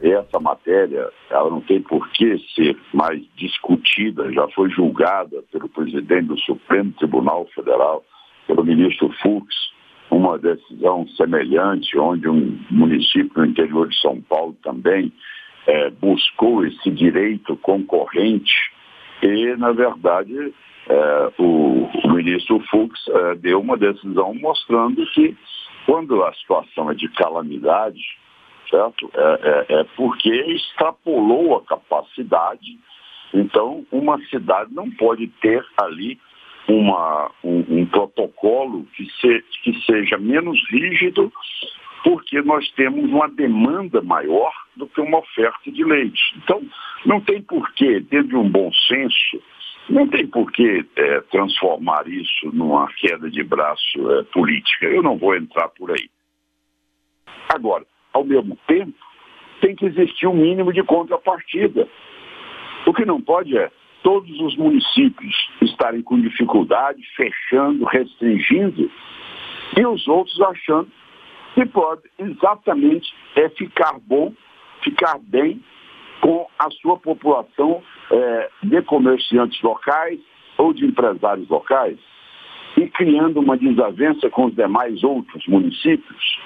essa 0.09 0.39
matéria 0.39 1.09
ela 1.29 1.49
não 1.49 1.61
tem 1.61 1.81
por 1.81 2.09
que 2.11 2.37
ser 2.55 2.77
mais 2.93 3.21
discutida, 3.35 4.31
já 4.31 4.47
foi 4.49 4.69
julgada 4.69 5.43
pelo 5.51 5.69
presidente 5.69 6.27
do 6.27 6.39
Supremo 6.39 6.91
Tribunal 6.93 7.45
Federal, 7.53 8.03
pelo 8.47 8.63
ministro 8.63 9.11
Fux, 9.21 9.53
uma 10.09 10.37
decisão 10.37 11.07
semelhante, 11.09 11.97
onde 11.97 12.27
um 12.27 12.59
município 12.69 13.31
no 13.35 13.45
interior 13.45 13.87
de 13.87 13.99
São 13.99 14.19
Paulo 14.21 14.55
também 14.63 15.11
é, 15.67 15.89
buscou 15.91 16.65
esse 16.65 16.89
direito 16.89 17.55
concorrente 17.57 18.53
e, 19.21 19.55
na 19.57 19.71
verdade, 19.71 20.53
é, 20.89 21.31
o, 21.37 21.87
o, 22.03 22.13
ministro 22.13 22.59
Fux 22.69 22.99
é, 23.07 23.35
deu 23.35 23.61
uma 23.61 23.77
decisão 23.77 24.33
mostrando 24.33 25.05
que 25.13 25.37
quando 25.85 26.23
a 26.23 26.33
situação 26.33 26.89
é 26.89 26.95
de 26.95 27.07
calamidade, 27.09 28.01
certo? 28.71 29.11
É, 29.13 29.39
é, 29.69 29.81
é 29.81 29.83
porque 29.95 30.29
extrapolou 30.29 31.57
a 31.57 31.65
capacidade. 31.65 32.79
Então, 33.33 33.85
uma 33.91 34.17
cidade 34.25 34.73
não 34.73 34.89
pode 34.89 35.27
ter 35.41 35.63
ali 35.77 36.17
uma, 36.67 37.29
um, 37.43 37.81
um 37.81 37.85
protocolo 37.85 38.85
que, 38.95 39.05
se, 39.19 39.43
que 39.63 39.79
seja 39.85 40.17
menos 40.17 40.59
rígido, 40.69 41.31
porque 42.03 42.41
nós 42.41 42.69
temos 42.71 43.09
uma 43.11 43.29
demanda 43.29 44.01
maior 44.01 44.51
do 44.75 44.87
que 44.87 45.01
uma 45.01 45.19
oferta 45.19 45.71
de 45.71 45.83
leite. 45.83 46.21
Então, 46.37 46.61
não 47.05 47.21
tem 47.21 47.41
porquê, 47.41 47.99
dentro 47.99 48.29
de 48.29 48.35
um 48.35 48.49
bom 48.49 48.71
senso, 48.87 49.43
não 49.89 50.07
tem 50.07 50.25
porquê 50.27 50.85
é, 50.95 51.21
transformar 51.31 52.07
isso 52.07 52.49
numa 52.53 52.87
queda 52.93 53.29
de 53.29 53.43
braço 53.43 54.11
é, 54.11 54.23
política. 54.23 54.85
Eu 54.85 55.03
não 55.03 55.17
vou 55.17 55.35
entrar 55.35 55.67
por 55.69 55.91
aí. 55.91 56.09
Agora, 57.53 57.85
ao 58.13 58.23
mesmo 58.23 58.57
tempo, 58.67 58.93
tem 59.61 59.75
que 59.75 59.85
existir 59.85 60.27
um 60.27 60.33
mínimo 60.33 60.73
de 60.73 60.83
contrapartida. 60.83 61.87
O 62.85 62.93
que 62.93 63.05
não 63.05 63.21
pode 63.21 63.57
é 63.57 63.71
todos 64.03 64.39
os 64.39 64.57
municípios 64.57 65.35
estarem 65.61 66.01
com 66.01 66.19
dificuldade, 66.19 67.01
fechando, 67.15 67.85
restringindo, 67.85 68.91
e 69.77 69.85
os 69.85 70.07
outros 70.07 70.39
achando 70.41 70.89
que 71.53 71.65
pode 71.65 72.01
exatamente 72.17 73.13
é 73.35 73.49
ficar 73.49 73.99
bom, 73.99 74.33
ficar 74.83 75.19
bem 75.19 75.63
com 76.21 76.47
a 76.57 76.69
sua 76.71 76.97
população 76.97 77.83
é, 78.11 78.49
de 78.63 78.81
comerciantes 78.83 79.61
locais 79.61 80.19
ou 80.57 80.73
de 80.73 80.85
empresários 80.85 81.47
locais 81.49 81.97
e 82.77 82.87
criando 82.87 83.39
uma 83.39 83.57
desavença 83.57 84.29
com 84.29 84.45
os 84.45 84.55
demais 84.55 85.03
outros 85.03 85.45
municípios 85.47 86.39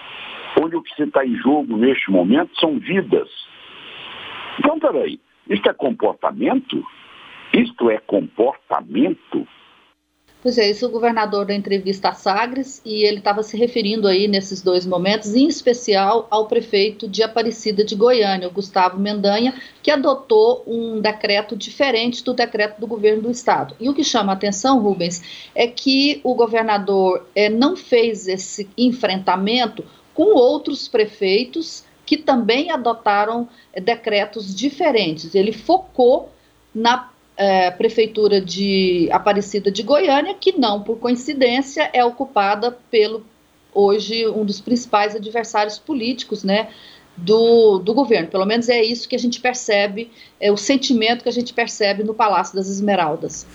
onde 0.66 0.76
o 0.76 0.82
que 0.82 1.02
está 1.02 1.26
em 1.26 1.36
jogo 1.38 1.78
neste 1.78 2.12
momento 2.12 2.52
são 2.60 2.80
vidas. 2.80 3.30
Então, 4.60 4.80
peraí, 4.80 5.20
Isto 5.48 5.70
é 5.70 5.74
comportamento? 5.74 6.84
Isto 7.54 7.90
é 7.90 8.00
comportamento? 8.00 9.48
Pois 10.42 10.60
é, 10.60 10.70
isso 10.70 10.86
o 10.86 10.92
governador 10.92 11.44
da 11.44 11.56
entrevista 11.56 12.10
a 12.10 12.14
Sagres, 12.14 12.80
e 12.86 13.04
ele 13.04 13.18
estava 13.18 13.42
se 13.42 13.58
referindo 13.58 14.08
aí 14.08 14.28
nesses 14.28 14.62
dois 14.62 14.86
momentos, 14.86 15.34
em 15.34 15.48
especial 15.48 16.28
ao 16.30 16.48
prefeito 16.48 17.08
de 17.08 17.24
Aparecida 17.24 17.84
de 17.84 17.96
Goiânia, 17.96 18.48
o 18.48 18.52
Gustavo 18.52 19.00
Mendanha, 19.00 19.56
que 19.82 19.90
adotou 19.90 20.64
um 20.68 21.02
decreto 21.02 21.56
diferente 21.56 22.24
do 22.24 22.32
decreto 22.32 22.80
do 22.80 22.86
governo 22.86 23.24
do 23.24 23.32
estado. 23.32 23.76
E 23.80 23.90
o 23.90 23.94
que 23.96 24.04
chama 24.04 24.34
a 24.34 24.36
atenção, 24.36 24.80
Rubens, 24.80 25.50
é 25.56 25.66
que 25.66 26.22
o 26.24 26.36
governador 26.36 27.28
é, 27.36 27.50
não 27.50 27.76
fez 27.76 28.28
esse 28.28 28.70
enfrentamento 28.78 29.84
com 30.16 30.34
outros 30.34 30.88
prefeitos 30.88 31.84
que 32.06 32.18
também 32.18 32.72
adotaram 32.72 33.48
é, 33.74 33.82
decretos 33.82 34.56
diferentes. 34.56 35.36
Ele 35.36 35.52
focou 35.52 36.32
na 36.74 37.10
é, 37.38 37.70
Prefeitura 37.70 38.40
de 38.40 39.10
Aparecida 39.12 39.70
de 39.70 39.84
Goiânia, 39.84 40.34
que 40.34 40.58
não 40.58 40.82
por 40.82 40.98
coincidência 40.98 41.90
é 41.94 42.04
ocupada 42.04 42.78
pelo 42.90 43.24
hoje 43.74 44.26
um 44.28 44.46
dos 44.46 44.62
principais 44.62 45.16
adversários 45.16 45.78
políticos, 45.78 46.44
né? 46.44 46.70
Do, 47.18 47.80
do 47.80 47.94
governo, 47.94 48.28
pelo 48.28 48.46
menos 48.46 48.68
é 48.68 48.84
isso 48.84 49.08
que 49.08 49.16
a 49.16 49.20
gente 49.20 49.40
percebe, 49.40 50.12
é 50.38 50.52
o 50.52 50.58
sentimento 50.58 51.24
que 51.24 51.30
a 51.30 51.32
gente 51.32 51.54
percebe 51.54 52.04
no 52.04 52.14
Palácio 52.14 52.54
das 52.54 52.68
Esmeraldas. 52.68 53.48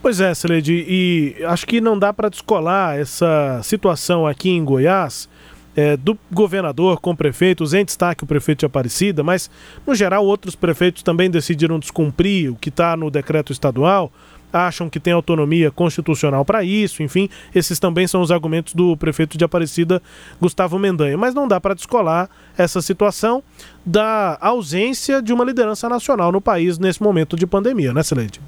Pois 0.00 0.18
é, 0.18 0.32
Celede, 0.32 0.82
e 0.88 1.36
acho 1.44 1.66
que 1.66 1.78
não 1.78 1.98
dá 1.98 2.10
para 2.10 2.30
descolar 2.30 2.98
essa 2.98 3.60
situação 3.62 4.26
aqui 4.26 4.48
em 4.48 4.64
Goiás 4.64 5.28
é, 5.76 5.96
do 5.96 6.18
governador 6.30 7.00
com 7.00 7.14
prefeitos, 7.14 7.74
em 7.74 7.84
destaque 7.84 8.24
o 8.24 8.26
prefeito 8.26 8.60
de 8.60 8.66
Aparecida, 8.66 9.22
mas 9.22 9.50
no 9.86 9.94
geral 9.94 10.24
outros 10.24 10.54
prefeitos 10.54 11.02
também 11.02 11.30
decidiram 11.30 11.78
descumprir 11.78 12.52
o 12.52 12.56
que 12.56 12.68
está 12.68 12.96
no 12.96 13.10
decreto 13.10 13.52
estadual, 13.52 14.12
acham 14.52 14.90
que 14.90 15.00
tem 15.00 15.12
autonomia 15.12 15.70
constitucional 15.70 16.44
para 16.44 16.62
isso, 16.62 17.02
enfim, 17.02 17.28
esses 17.54 17.78
também 17.78 18.06
são 18.06 18.20
os 18.20 18.30
argumentos 18.30 18.74
do 18.74 18.96
prefeito 18.96 19.38
de 19.38 19.44
Aparecida, 19.44 20.02
Gustavo 20.40 20.78
Mendanha. 20.78 21.16
Mas 21.16 21.34
não 21.34 21.48
dá 21.48 21.60
para 21.60 21.74
descolar 21.74 22.28
essa 22.56 22.82
situação 22.82 23.42
da 23.84 24.36
ausência 24.40 25.22
de 25.22 25.32
uma 25.32 25.44
liderança 25.44 25.88
nacional 25.88 26.30
no 26.30 26.40
país 26.40 26.78
nesse 26.78 27.02
momento 27.02 27.36
de 27.36 27.46
pandemia, 27.46 27.94
né, 27.94 28.02
Celede? 28.02 28.40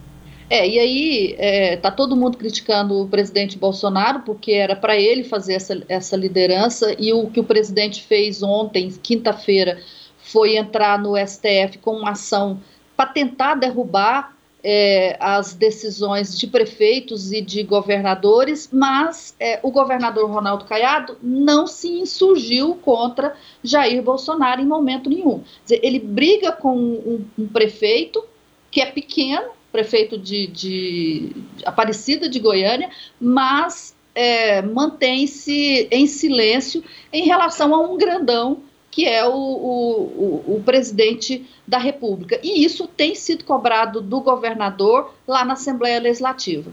É, 0.50 0.68
e 0.68 0.78
aí 0.78 1.34
é, 1.38 1.76
tá 1.76 1.90
todo 1.90 2.16
mundo 2.16 2.36
criticando 2.36 3.00
o 3.00 3.08
presidente 3.08 3.58
Bolsonaro, 3.58 4.20
porque 4.20 4.52
era 4.52 4.76
para 4.76 4.96
ele 4.96 5.24
fazer 5.24 5.54
essa, 5.54 5.82
essa 5.88 6.16
liderança, 6.16 6.94
e 6.98 7.12
o 7.12 7.30
que 7.30 7.40
o 7.40 7.44
presidente 7.44 8.02
fez 8.02 8.42
ontem, 8.42 8.90
quinta-feira, 9.02 9.80
foi 10.18 10.56
entrar 10.56 10.98
no 10.98 11.14
STF 11.16 11.78
com 11.80 11.92
uma 11.96 12.10
ação 12.10 12.60
para 12.96 13.06
tentar 13.06 13.54
derrubar 13.54 14.34
é, 14.62 15.16
as 15.20 15.52
decisões 15.52 16.38
de 16.38 16.46
prefeitos 16.46 17.32
e 17.32 17.42
de 17.42 17.62
governadores, 17.62 18.70
mas 18.72 19.36
é, 19.38 19.60
o 19.62 19.70
governador 19.70 20.30
Ronaldo 20.30 20.64
Caiado 20.64 21.18
não 21.22 21.66
se 21.66 21.88
insurgiu 22.00 22.74
contra 22.76 23.36
Jair 23.62 24.02
Bolsonaro 24.02 24.62
em 24.62 24.66
momento 24.66 25.10
nenhum. 25.10 25.42
Dizer, 25.62 25.80
ele 25.82 25.98
briga 25.98 26.50
com 26.50 26.74
um, 26.74 27.24
um 27.38 27.46
prefeito 27.46 28.24
que 28.70 28.80
é 28.80 28.86
pequeno, 28.86 29.50
prefeito 29.74 30.16
de, 30.16 30.46
de 30.46 31.32
Aparecida 31.64 32.28
de 32.28 32.38
Goiânia, 32.38 32.88
mas 33.20 33.92
é, 34.14 34.62
mantém-se 34.62 35.88
em 35.90 36.06
silêncio 36.06 36.84
em 37.12 37.24
relação 37.24 37.74
a 37.74 37.80
um 37.80 37.98
grandão 37.98 38.62
que 38.88 39.04
é 39.04 39.26
o, 39.26 39.34
o, 39.34 40.54
o, 40.54 40.62
presidente 40.64 41.44
da 41.66 41.78
República. 41.78 42.38
E 42.40 42.64
isso 42.64 42.86
tem 42.86 43.16
sido 43.16 43.42
cobrado 43.42 44.00
do 44.00 44.20
governador 44.20 45.12
lá 45.26 45.44
na 45.44 45.54
Assembleia 45.54 45.98
Legislativa. 45.98 46.70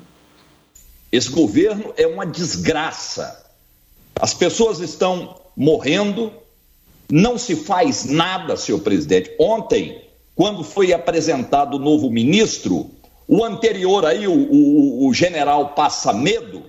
Esse 1.12 1.32
governo 1.32 1.92
é 1.98 2.06
uma 2.06 2.28
desgraça. 2.28 3.44
As 4.16 4.36
pessoas 4.36 4.80
estão 4.80 5.42
morrendo, 5.58 6.32
não 7.10 7.40
se 7.40 7.56
faz 7.56 8.06
nada, 8.06 8.56
senhor 8.56 8.82
presidente. 8.82 9.36
Ontem, 9.40 10.11
quando 10.42 10.64
foi 10.64 10.92
apresentado 10.92 11.76
o 11.76 11.80
novo 11.80 12.10
ministro, 12.10 12.90
o 13.28 13.46
anterior 13.46 14.04
aí, 14.08 14.28
o, 14.28 14.34
o, 14.34 15.08
o 15.08 15.14
general 15.14 15.76
Passa 15.76 16.12
Medo, 16.12 16.64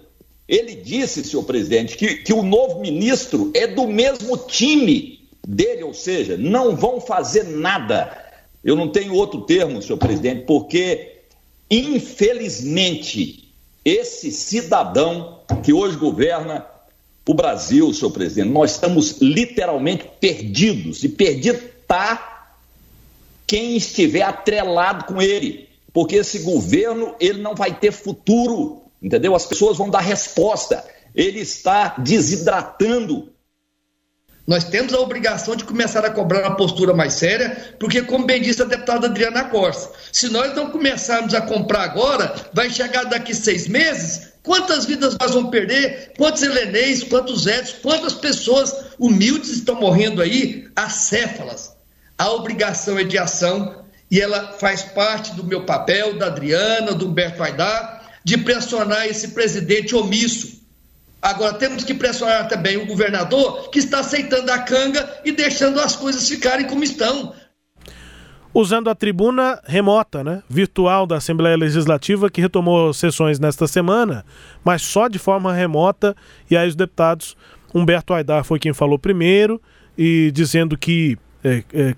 ele 0.46 0.74
disse, 0.74 1.24
senhor 1.24 1.42
presidente, 1.44 1.96
que, 1.96 2.16
que 2.16 2.34
o 2.34 2.42
novo 2.42 2.82
ministro 2.82 3.50
é 3.54 3.66
do 3.66 3.86
mesmo 3.86 4.36
time 4.36 5.26
dele, 5.42 5.84
ou 5.84 5.94
seja, 5.94 6.36
não 6.36 6.76
vão 6.76 7.00
fazer 7.00 7.44
nada. 7.44 8.14
Eu 8.62 8.76
não 8.76 8.88
tenho 8.88 9.14
outro 9.14 9.40
termo, 9.40 9.80
senhor 9.80 9.96
presidente, 9.96 10.44
porque, 10.44 11.20
infelizmente, 11.70 13.54
esse 13.82 14.30
cidadão 14.30 15.38
que 15.64 15.72
hoje 15.72 15.96
governa 15.96 16.66
o 17.26 17.32
Brasil, 17.32 17.90
senhor 17.94 18.10
presidente, 18.10 18.50
nós 18.50 18.72
estamos 18.72 19.16
literalmente 19.22 20.04
perdidos. 20.20 21.02
E 21.02 21.08
perdido 21.08 21.58
está 21.80 22.32
quem 23.52 23.76
estiver 23.76 24.22
atrelado 24.22 25.04
com 25.04 25.20
ele, 25.20 25.68
porque 25.92 26.16
esse 26.16 26.38
governo 26.38 27.14
ele 27.20 27.42
não 27.42 27.54
vai 27.54 27.78
ter 27.78 27.92
futuro, 27.92 28.84
entendeu? 29.02 29.34
As 29.34 29.44
pessoas 29.44 29.76
vão 29.76 29.90
dar 29.90 30.00
resposta. 30.00 30.82
Ele 31.14 31.40
está 31.40 31.96
desidratando 31.98 33.30
nós 34.44 34.64
temos 34.64 34.92
a 34.92 34.98
obrigação 34.98 35.54
de 35.54 35.62
começar 35.62 36.04
a 36.04 36.10
cobrar 36.10 36.40
uma 36.40 36.56
postura 36.56 36.92
mais 36.92 37.14
séria, 37.14 37.76
porque, 37.78 38.02
como 38.02 38.26
bem 38.26 38.42
disse 38.42 38.60
a 38.60 38.64
deputada 38.64 39.06
Adriana 39.06 39.44
Costa, 39.44 39.94
se 40.10 40.28
nós 40.30 40.52
não 40.56 40.68
começarmos 40.68 41.32
a 41.32 41.40
comprar 41.40 41.82
agora, 41.82 42.34
vai 42.52 42.68
chegar 42.68 43.04
daqui 43.04 43.32
seis 43.34 43.68
meses, 43.68 44.32
quantas 44.42 44.84
vidas 44.84 45.16
nós 45.20 45.30
vamos 45.30 45.50
perder, 45.50 46.14
quantos 46.18 46.42
helenês, 46.42 47.04
quantos 47.04 47.46
éticos, 47.46 47.80
quantas 47.82 48.14
pessoas 48.14 48.74
humildes 48.98 49.50
estão 49.50 49.76
morrendo 49.76 50.20
aí, 50.20 50.68
acéfalas 50.74 51.80
a 52.22 52.30
obrigação 52.30 52.96
é 52.96 53.02
de 53.02 53.18
ação 53.18 53.82
e 54.08 54.20
ela 54.20 54.52
faz 54.52 54.82
parte 54.82 55.34
do 55.34 55.42
meu 55.42 55.64
papel, 55.64 56.16
da 56.16 56.26
Adriana, 56.26 56.94
do 56.94 57.08
Humberto 57.08 57.42
Aidar, 57.42 58.00
de 58.22 58.38
pressionar 58.38 59.08
esse 59.08 59.28
presidente 59.28 59.96
omisso. 59.96 60.62
Agora, 61.20 61.54
temos 61.54 61.82
que 61.82 61.92
pressionar 61.92 62.46
também 62.46 62.76
o 62.76 62.86
governador, 62.86 63.70
que 63.70 63.80
está 63.80 63.98
aceitando 63.98 64.52
a 64.52 64.58
canga 64.60 65.20
e 65.24 65.32
deixando 65.32 65.80
as 65.80 65.96
coisas 65.96 66.28
ficarem 66.28 66.68
como 66.68 66.84
estão. 66.84 67.34
Usando 68.54 68.88
a 68.88 68.94
tribuna 68.94 69.60
remota, 69.64 70.22
né, 70.22 70.44
virtual 70.48 71.08
da 71.08 71.16
Assembleia 71.16 71.56
Legislativa, 71.56 72.30
que 72.30 72.40
retomou 72.40 72.94
sessões 72.94 73.40
nesta 73.40 73.66
semana, 73.66 74.24
mas 74.62 74.82
só 74.82 75.08
de 75.08 75.18
forma 75.18 75.52
remota, 75.52 76.14
e 76.48 76.56
aí 76.56 76.68
os 76.68 76.76
deputados, 76.76 77.36
Humberto 77.74 78.14
Aidar 78.14 78.44
foi 78.44 78.60
quem 78.60 78.72
falou 78.72 78.96
primeiro, 78.96 79.60
e 79.98 80.30
dizendo 80.32 80.78
que 80.78 81.18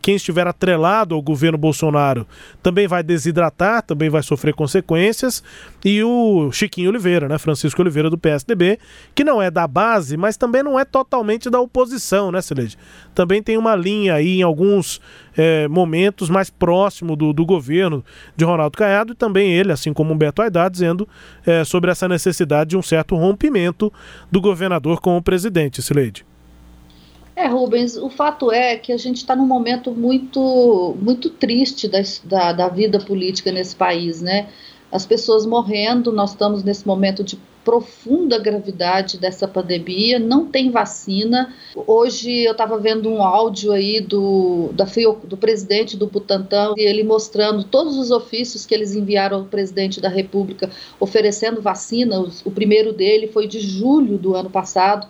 quem 0.01 0.17
estiver 0.17 0.47
atrelado 0.47 1.15
ao 1.15 1.21
governo 1.21 1.59
Bolsonaro 1.59 2.27
também 2.63 2.87
vai 2.87 3.03
desidratar, 3.03 3.83
também 3.83 4.09
vai 4.09 4.23
sofrer 4.23 4.55
consequências. 4.55 5.43
E 5.85 6.03
o 6.03 6.51
Chiquinho 6.51 6.89
Oliveira, 6.89 7.29
né, 7.29 7.37
Francisco 7.39 7.83
Oliveira 7.83 8.09
do 8.09 8.17
PSDB, 8.17 8.79
que 9.15 9.23
não 9.23 9.43
é 9.43 9.51
da 9.51 9.67
base, 9.67 10.17
mas 10.17 10.37
também 10.37 10.63
não 10.63 10.79
é 10.79 10.85
totalmente 10.85 11.51
da 11.51 11.61
oposição, 11.61 12.33
né, 12.33 12.41
Celede? 12.41 12.79
Também 13.15 13.43
tem 13.43 13.57
uma 13.57 13.77
linha 13.77 14.15
aí 14.15 14.39
em 14.39 14.43
alguns 14.43 15.01
é, 15.37 15.69
momentos 15.69 16.31
mais 16.31 16.49
próximo 16.49 17.17
do, 17.17 17.33
do, 17.33 17.45
governo 17.45 18.05
de 18.37 18.45
Ronaldo 18.45 18.79
Caiado 18.79 19.13
e 19.13 19.17
também 19.17 19.53
ele, 19.53 19.73
assim 19.73 19.93
como 19.93 20.13
Humberto 20.13 20.43
Aidar, 20.43 20.71
dizendo 20.71 21.09
é, 21.45 21.65
sobre 21.65 21.91
essa 21.91 22.09
necessidade 22.09 22.71
de 22.71 22.77
um 22.77 22.83
certo 22.83 23.17
rompimento 23.17 23.93
do 24.31 24.41
governador 24.41 25.01
com 25.01 25.17
o 25.17 25.23
presidente, 25.23 25.83
Sileide. 25.83 26.25
É, 27.37 27.49
Rubens, 27.49 27.97
o 27.97 28.09
fato 28.09 28.53
é 28.53 28.77
que 28.77 28.93
a 28.93 28.97
gente 28.97 29.17
está 29.17 29.35
num 29.35 29.47
momento 29.47 29.91
muito, 29.91 30.97
muito 31.01 31.29
triste 31.29 31.89
da, 31.89 31.99
da, 32.23 32.53
da, 32.53 32.69
vida 32.69 33.01
política 33.01 33.51
nesse 33.51 33.75
país, 33.75 34.23
né? 34.23 34.49
As 34.91 35.05
pessoas 35.05 35.45
morrendo, 35.45 36.13
nós 36.13 36.31
estamos 36.31 36.63
nesse 36.63 36.87
momento 36.87 37.25
de 37.25 37.37
profunda 37.65 38.39
gravidade 38.39 39.19
dessa 39.19 39.49
pandemia, 39.49 40.19
não 40.21 40.47
tem 40.47 40.71
vacina. 40.71 41.53
Hoje 41.75 42.31
eu 42.45 42.53
estava 42.53 42.79
vendo 42.79 43.09
um 43.09 43.21
áudio 43.21 43.73
aí 43.73 44.01
do, 44.01 44.71
da, 44.73 44.87
do 45.25 45.37
presidente 45.37 45.97
do 45.97 46.07
Butantan, 46.07 46.75
e 46.77 46.83
ele 46.83 47.03
mostrando 47.03 47.65
todos 47.65 47.97
os 47.97 48.13
ofícios 48.13 48.65
que 48.65 48.75
eles 48.75 48.95
enviaram 48.95 49.39
ao 49.39 49.45
presidente 49.47 50.01
da 50.01 50.09
República 50.09 50.71
oferecendo 51.01 51.61
vacina. 51.61 52.21
O, 52.21 52.31
o 52.45 52.51
primeiro 52.53 52.93
dele 52.93 53.27
foi 53.27 53.49
de 53.49 53.59
julho 53.59 54.19
do 54.19 54.37
ano 54.37 54.51
passado 54.51 55.09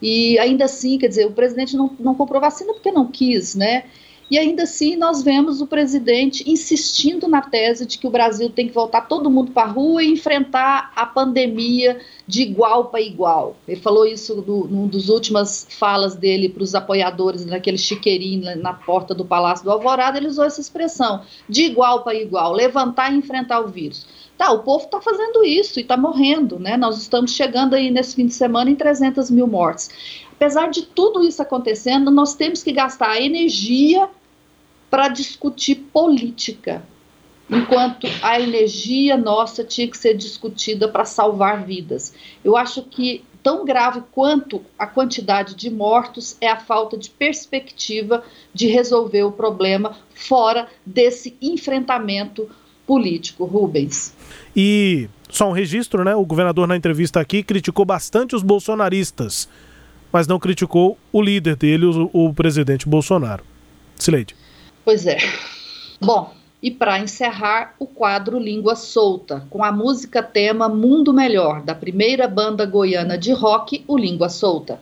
e 0.00 0.38
ainda 0.38 0.64
assim, 0.64 0.98
quer 0.98 1.08
dizer, 1.08 1.26
o 1.26 1.32
presidente 1.32 1.76
não, 1.76 1.90
não 1.98 2.14
comprou 2.14 2.40
vacina 2.40 2.72
porque 2.72 2.90
não 2.90 3.06
quis, 3.06 3.54
né? 3.54 3.84
E 4.30 4.36
ainda 4.36 4.64
assim, 4.64 4.94
nós 4.94 5.22
vemos 5.22 5.62
o 5.62 5.66
presidente 5.66 6.48
insistindo 6.48 7.26
na 7.26 7.40
tese 7.40 7.86
de 7.86 7.96
que 7.96 8.06
o 8.06 8.10
Brasil 8.10 8.50
tem 8.50 8.68
que 8.68 8.74
voltar 8.74 9.02
todo 9.08 9.30
mundo 9.30 9.52
para 9.52 9.62
a 9.62 9.72
rua 9.72 10.02
e 10.02 10.12
enfrentar 10.12 10.92
a 10.94 11.06
pandemia 11.06 11.98
de 12.26 12.42
igual 12.42 12.86
para 12.86 13.00
igual. 13.00 13.56
Ele 13.66 13.80
falou 13.80 14.04
isso 14.04 14.36
no, 14.46 14.68
num 14.68 14.86
dos 14.86 15.08
últimas 15.08 15.66
falas 15.70 16.14
dele 16.14 16.50
para 16.50 16.62
os 16.62 16.74
apoiadores 16.74 17.46
naquele 17.46 17.78
chiqueirinho 17.78 18.54
na 18.56 18.74
porta 18.74 19.14
do 19.14 19.24
Palácio 19.24 19.64
do 19.64 19.70
Alvorada, 19.70 20.18
ele 20.18 20.28
usou 20.28 20.44
essa 20.44 20.60
expressão, 20.60 21.22
de 21.48 21.62
igual 21.62 22.04
para 22.04 22.14
igual, 22.14 22.52
levantar 22.52 23.10
e 23.10 23.16
enfrentar 23.16 23.60
o 23.60 23.68
vírus. 23.68 24.06
Tá, 24.38 24.52
o 24.52 24.60
povo 24.60 24.84
está 24.84 25.00
fazendo 25.00 25.44
isso 25.44 25.80
e 25.80 25.82
está 25.82 25.96
morrendo, 25.96 26.60
né? 26.60 26.76
Nós 26.76 26.96
estamos 26.96 27.32
chegando 27.32 27.74
aí 27.74 27.90
nesse 27.90 28.14
fim 28.14 28.26
de 28.26 28.34
semana 28.34 28.70
em 28.70 28.76
300 28.76 29.32
mil 29.32 29.48
mortes. 29.48 29.90
Apesar 30.32 30.70
de 30.70 30.82
tudo 30.82 31.26
isso 31.26 31.42
acontecendo, 31.42 32.08
nós 32.08 32.36
temos 32.36 32.62
que 32.62 32.70
gastar 32.70 33.20
energia 33.20 34.08
para 34.88 35.08
discutir 35.08 35.74
política, 35.92 36.84
enquanto 37.50 38.06
a 38.22 38.40
energia 38.40 39.16
nossa 39.16 39.64
tinha 39.64 39.88
que 39.88 39.98
ser 39.98 40.14
discutida 40.14 40.86
para 40.86 41.04
salvar 41.04 41.64
vidas. 41.64 42.14
Eu 42.44 42.56
acho 42.56 42.84
que 42.84 43.24
tão 43.42 43.64
grave 43.64 44.04
quanto 44.12 44.62
a 44.78 44.86
quantidade 44.86 45.56
de 45.56 45.68
mortos 45.68 46.36
é 46.40 46.46
a 46.46 46.60
falta 46.60 46.96
de 46.96 47.10
perspectiva 47.10 48.22
de 48.54 48.68
resolver 48.68 49.24
o 49.24 49.32
problema 49.32 49.96
fora 50.14 50.68
desse 50.86 51.36
enfrentamento 51.42 52.48
político, 52.88 53.44
Rubens. 53.44 54.14
E 54.56 55.10
só 55.28 55.50
um 55.50 55.52
registro, 55.52 56.02
né? 56.02 56.16
O 56.16 56.24
governador 56.24 56.66
na 56.66 56.74
entrevista 56.74 57.20
aqui 57.20 57.42
criticou 57.42 57.84
bastante 57.84 58.34
os 58.34 58.42
bolsonaristas, 58.42 59.46
mas 60.10 60.26
não 60.26 60.38
criticou 60.38 60.96
o 61.12 61.20
líder 61.20 61.54
dele, 61.54 61.84
o, 61.84 62.10
o 62.14 62.32
presidente 62.32 62.88
Bolsonaro. 62.88 63.44
Sileide. 63.94 64.34
Pois 64.82 65.06
é. 65.06 65.18
Bom, 66.00 66.32
e 66.62 66.70
para 66.70 66.98
encerrar, 66.98 67.74
o 67.78 67.86
quadro 67.86 68.38
Língua 68.38 68.74
Solta, 68.74 69.46
com 69.50 69.62
a 69.62 69.70
música 69.70 70.22
tema 70.22 70.66
Mundo 70.66 71.12
Melhor, 71.12 71.62
da 71.62 71.74
primeira 71.74 72.26
banda 72.26 72.64
goiana 72.64 73.18
de 73.18 73.32
rock, 73.32 73.84
o 73.86 73.98
Língua 73.98 74.30
Solta. 74.30 74.80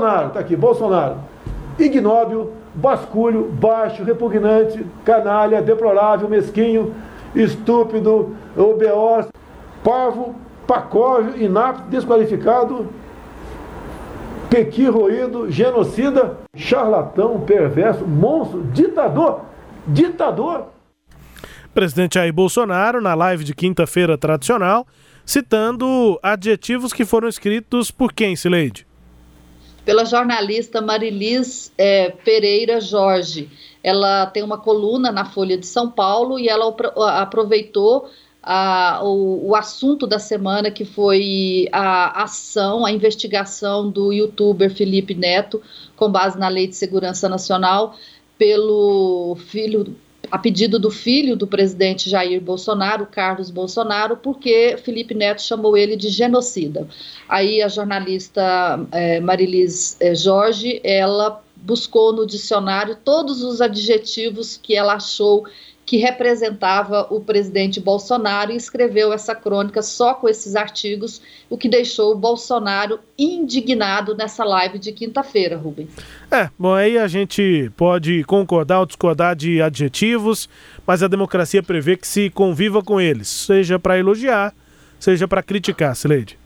Bolsonaro, 0.00 0.30
tá 0.30 0.40
aqui, 0.40 0.56
Bolsonaro. 0.56 1.16
Ignóbil, 1.78 2.52
basculho, 2.74 3.50
baixo, 3.52 4.02
repugnante, 4.02 4.84
canalha, 5.04 5.60
deplorável, 5.60 6.28
mesquinho, 6.28 6.94
estúpido, 7.34 8.34
obeós, 8.56 9.28
parvo, 9.84 10.34
pacóvio, 10.66 11.40
inapto, 11.42 11.82
desqualificado, 11.90 12.88
pequi 14.48 14.86
roído, 14.86 15.50
genocida, 15.50 16.38
charlatão, 16.56 17.40
perverso, 17.40 18.06
monstro, 18.06 18.62
ditador, 18.72 19.42
ditador. 19.86 20.68
Presidente 21.74 22.14
Jair 22.14 22.32
Bolsonaro, 22.32 23.00
na 23.00 23.14
live 23.14 23.44
de 23.44 23.54
quinta-feira 23.54 24.18
tradicional, 24.18 24.86
citando 25.24 26.18
adjetivos 26.22 26.92
que 26.92 27.04
foram 27.04 27.28
escritos 27.28 27.90
por 27.90 28.12
quem, 28.12 28.34
Sileide? 28.34 28.89
Pela 29.84 30.04
jornalista 30.04 30.80
Marilis 30.80 31.72
é, 31.76 32.10
Pereira 32.10 32.80
Jorge. 32.80 33.50
Ela 33.82 34.26
tem 34.26 34.42
uma 34.42 34.58
coluna 34.58 35.10
na 35.10 35.24
Folha 35.24 35.56
de 35.56 35.66
São 35.66 35.90
Paulo 35.90 36.38
e 36.38 36.48
ela 36.48 36.74
aproveitou 37.20 38.10
a, 38.42 39.00
o, 39.02 39.48
o, 39.48 39.56
assunto 39.56 40.06
da 40.06 40.18
semana, 40.18 40.70
que 40.70 40.84
foi 40.84 41.68
a 41.72 42.22
ação, 42.22 42.86
a 42.86 42.92
investigação 42.92 43.90
do 43.90 44.12
youtuber 44.12 44.74
Felipe 44.74 45.14
Neto, 45.14 45.62
com 45.96 46.10
base 46.10 46.38
na 46.38 46.48
Lei 46.48 46.66
de 46.66 46.76
Segurança 46.76 47.28
Nacional, 47.28 47.94
pelo 48.38 49.36
filho, 49.36 49.94
a 50.30 50.38
pedido 50.38 50.78
do 50.78 50.90
filho 50.90 51.36
do 51.36 51.46
presidente 51.46 52.10
Jair 52.10 52.40
Bolsonaro, 52.40 53.06
Carlos 53.06 53.50
Bolsonaro, 53.50 54.16
porque 54.16 54.76
Felipe 54.82 55.14
Neto 55.14 55.42
chamou 55.42 55.76
ele 55.76 55.96
de 55.96 56.08
genocida. 56.08 56.86
Aí 57.28 57.62
a 57.62 57.68
jornalista 57.68 58.86
é, 58.92 59.20
Marilis 59.20 59.96
é, 60.00 60.14
Jorge, 60.14 60.80
ela 60.82 61.42
buscou 61.56 62.12
no 62.12 62.26
dicionário 62.26 62.96
todos 63.04 63.42
os 63.42 63.60
adjetivos 63.60 64.58
que 64.60 64.74
ela 64.74 64.94
achou 64.94 65.46
que 65.90 65.96
representava 65.96 67.08
o 67.10 67.20
presidente 67.20 67.80
Bolsonaro 67.80 68.52
e 68.52 68.56
escreveu 68.56 69.12
essa 69.12 69.34
crônica 69.34 69.82
só 69.82 70.14
com 70.14 70.28
esses 70.28 70.54
artigos, 70.54 71.20
o 71.48 71.58
que 71.58 71.68
deixou 71.68 72.12
o 72.12 72.16
Bolsonaro 72.16 73.00
indignado 73.18 74.14
nessa 74.14 74.44
live 74.44 74.78
de 74.78 74.92
quinta-feira, 74.92 75.56
Rubens. 75.56 75.90
É, 76.30 76.48
bom, 76.56 76.74
aí 76.74 76.96
a 76.96 77.08
gente 77.08 77.72
pode 77.76 78.22
concordar 78.22 78.78
ou 78.78 78.86
discordar 78.86 79.34
de 79.34 79.60
adjetivos, 79.60 80.48
mas 80.86 81.02
a 81.02 81.08
democracia 81.08 81.60
prevê 81.60 81.96
que 81.96 82.06
se 82.06 82.30
conviva 82.30 82.84
com 82.84 83.00
eles, 83.00 83.26
seja 83.26 83.76
para 83.76 83.98
elogiar, 83.98 84.54
seja 84.96 85.26
para 85.26 85.42
criticar, 85.42 85.96
Sileide. 85.96 86.38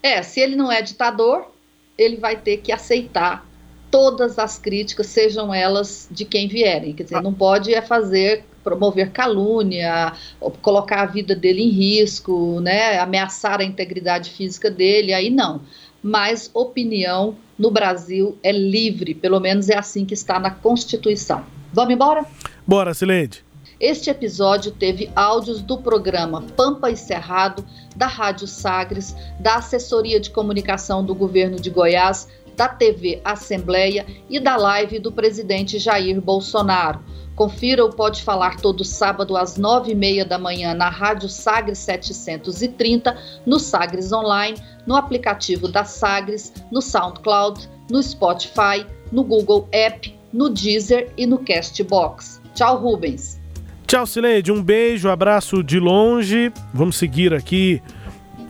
É, 0.00 0.22
se 0.22 0.38
ele 0.38 0.54
não 0.54 0.70
é 0.70 0.80
ditador, 0.80 1.50
ele 1.98 2.18
vai 2.18 2.36
ter 2.36 2.58
que 2.58 2.70
aceitar 2.70 3.44
todas 3.90 4.38
as 4.38 4.60
críticas, 4.60 5.08
sejam 5.08 5.52
elas 5.52 6.06
de 6.08 6.24
quem 6.24 6.46
vierem. 6.46 6.92
Quer 6.92 7.02
dizer, 7.02 7.16
ah. 7.16 7.22
não 7.22 7.34
pode 7.34 7.74
é 7.74 7.82
fazer 7.82 8.44
promover 8.66 9.12
calúnia, 9.12 10.12
colocar 10.60 11.02
a 11.02 11.06
vida 11.06 11.36
dele 11.36 11.62
em 11.62 11.70
risco, 11.70 12.58
né, 12.60 12.98
ameaçar 12.98 13.60
a 13.60 13.64
integridade 13.64 14.30
física 14.30 14.68
dele, 14.68 15.14
aí 15.14 15.30
não. 15.30 15.60
Mas 16.02 16.50
opinião 16.52 17.36
no 17.56 17.70
Brasil 17.70 18.36
é 18.42 18.50
livre, 18.50 19.14
pelo 19.14 19.38
menos 19.38 19.68
é 19.68 19.78
assim 19.78 20.04
que 20.04 20.14
está 20.14 20.40
na 20.40 20.50
Constituição. 20.50 21.44
Vamos 21.72 21.94
embora? 21.94 22.26
Bora, 22.66 22.92
Silente. 22.92 23.44
Este 23.78 24.10
episódio 24.10 24.72
teve 24.72 25.10
áudios 25.14 25.62
do 25.62 25.78
programa 25.78 26.42
Pampa 26.56 26.90
e 26.90 26.96
Cerrado, 26.96 27.64
da 27.94 28.06
Rádio 28.06 28.48
Sagres, 28.48 29.14
da 29.38 29.56
Assessoria 29.56 30.18
de 30.18 30.30
Comunicação 30.30 31.04
do 31.04 31.14
Governo 31.14 31.60
de 31.60 31.70
Goiás, 31.70 32.26
da 32.56 32.68
TV 32.68 33.20
Assembleia 33.24 34.06
e 34.28 34.40
da 34.40 34.56
live 34.56 34.98
do 34.98 35.12
presidente 35.12 35.78
Jair 35.78 36.20
Bolsonaro. 36.20 37.00
Confira 37.36 37.84
o 37.84 37.90
Pode 37.90 38.22
Falar 38.22 38.56
todo 38.56 38.82
sábado 38.82 39.36
às 39.36 39.58
nove 39.58 39.92
e 39.92 39.94
meia 39.94 40.24
da 40.24 40.38
manhã 40.38 40.72
na 40.72 40.88
Rádio 40.88 41.28
Sagres 41.28 41.78
730, 41.80 43.14
no 43.44 43.58
Sagres 43.58 44.10
Online, 44.10 44.56
no 44.86 44.96
aplicativo 44.96 45.68
da 45.68 45.84
Sagres, 45.84 46.52
no 46.72 46.80
SoundCloud, 46.80 47.68
no 47.90 48.02
Spotify, 48.02 48.86
no 49.12 49.22
Google 49.22 49.68
App, 49.70 50.16
no 50.32 50.48
Deezer 50.48 51.12
e 51.16 51.26
no 51.26 51.38
Castbox. 51.38 52.40
Tchau, 52.54 52.78
Rubens. 52.78 53.38
Tchau, 53.86 54.06
Sileide. 54.06 54.50
Um 54.50 54.62
beijo, 54.62 55.10
abraço 55.10 55.62
de 55.62 55.78
longe. 55.78 56.50
Vamos 56.72 56.96
seguir 56.96 57.34
aqui 57.34 57.82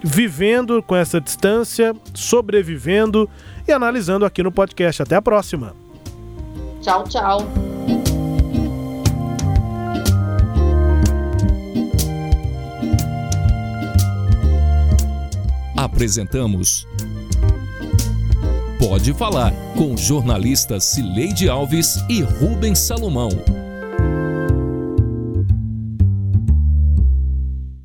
vivendo 0.03 0.83
com 0.83 0.95
essa 0.95 1.21
distância, 1.21 1.95
sobrevivendo 2.15 3.29
e 3.67 3.73
analisando 3.73 4.25
aqui 4.25 4.43
no 4.43 4.53
podcast. 4.53 5.03
Até 5.03 5.17
a 5.17 5.23
próxima. 5.23 5.75
Tchau, 6.81 7.05
tchau. 7.05 7.39
Apresentamos 15.77 16.87
Pode 18.79 19.13
Falar 19.15 19.53
com 19.77 19.97
jornalistas 19.97 20.85
Cileide 20.85 21.49
Alves 21.49 21.97
e 22.09 22.23
Rubens 22.23 22.79
Salomão. 22.79 23.31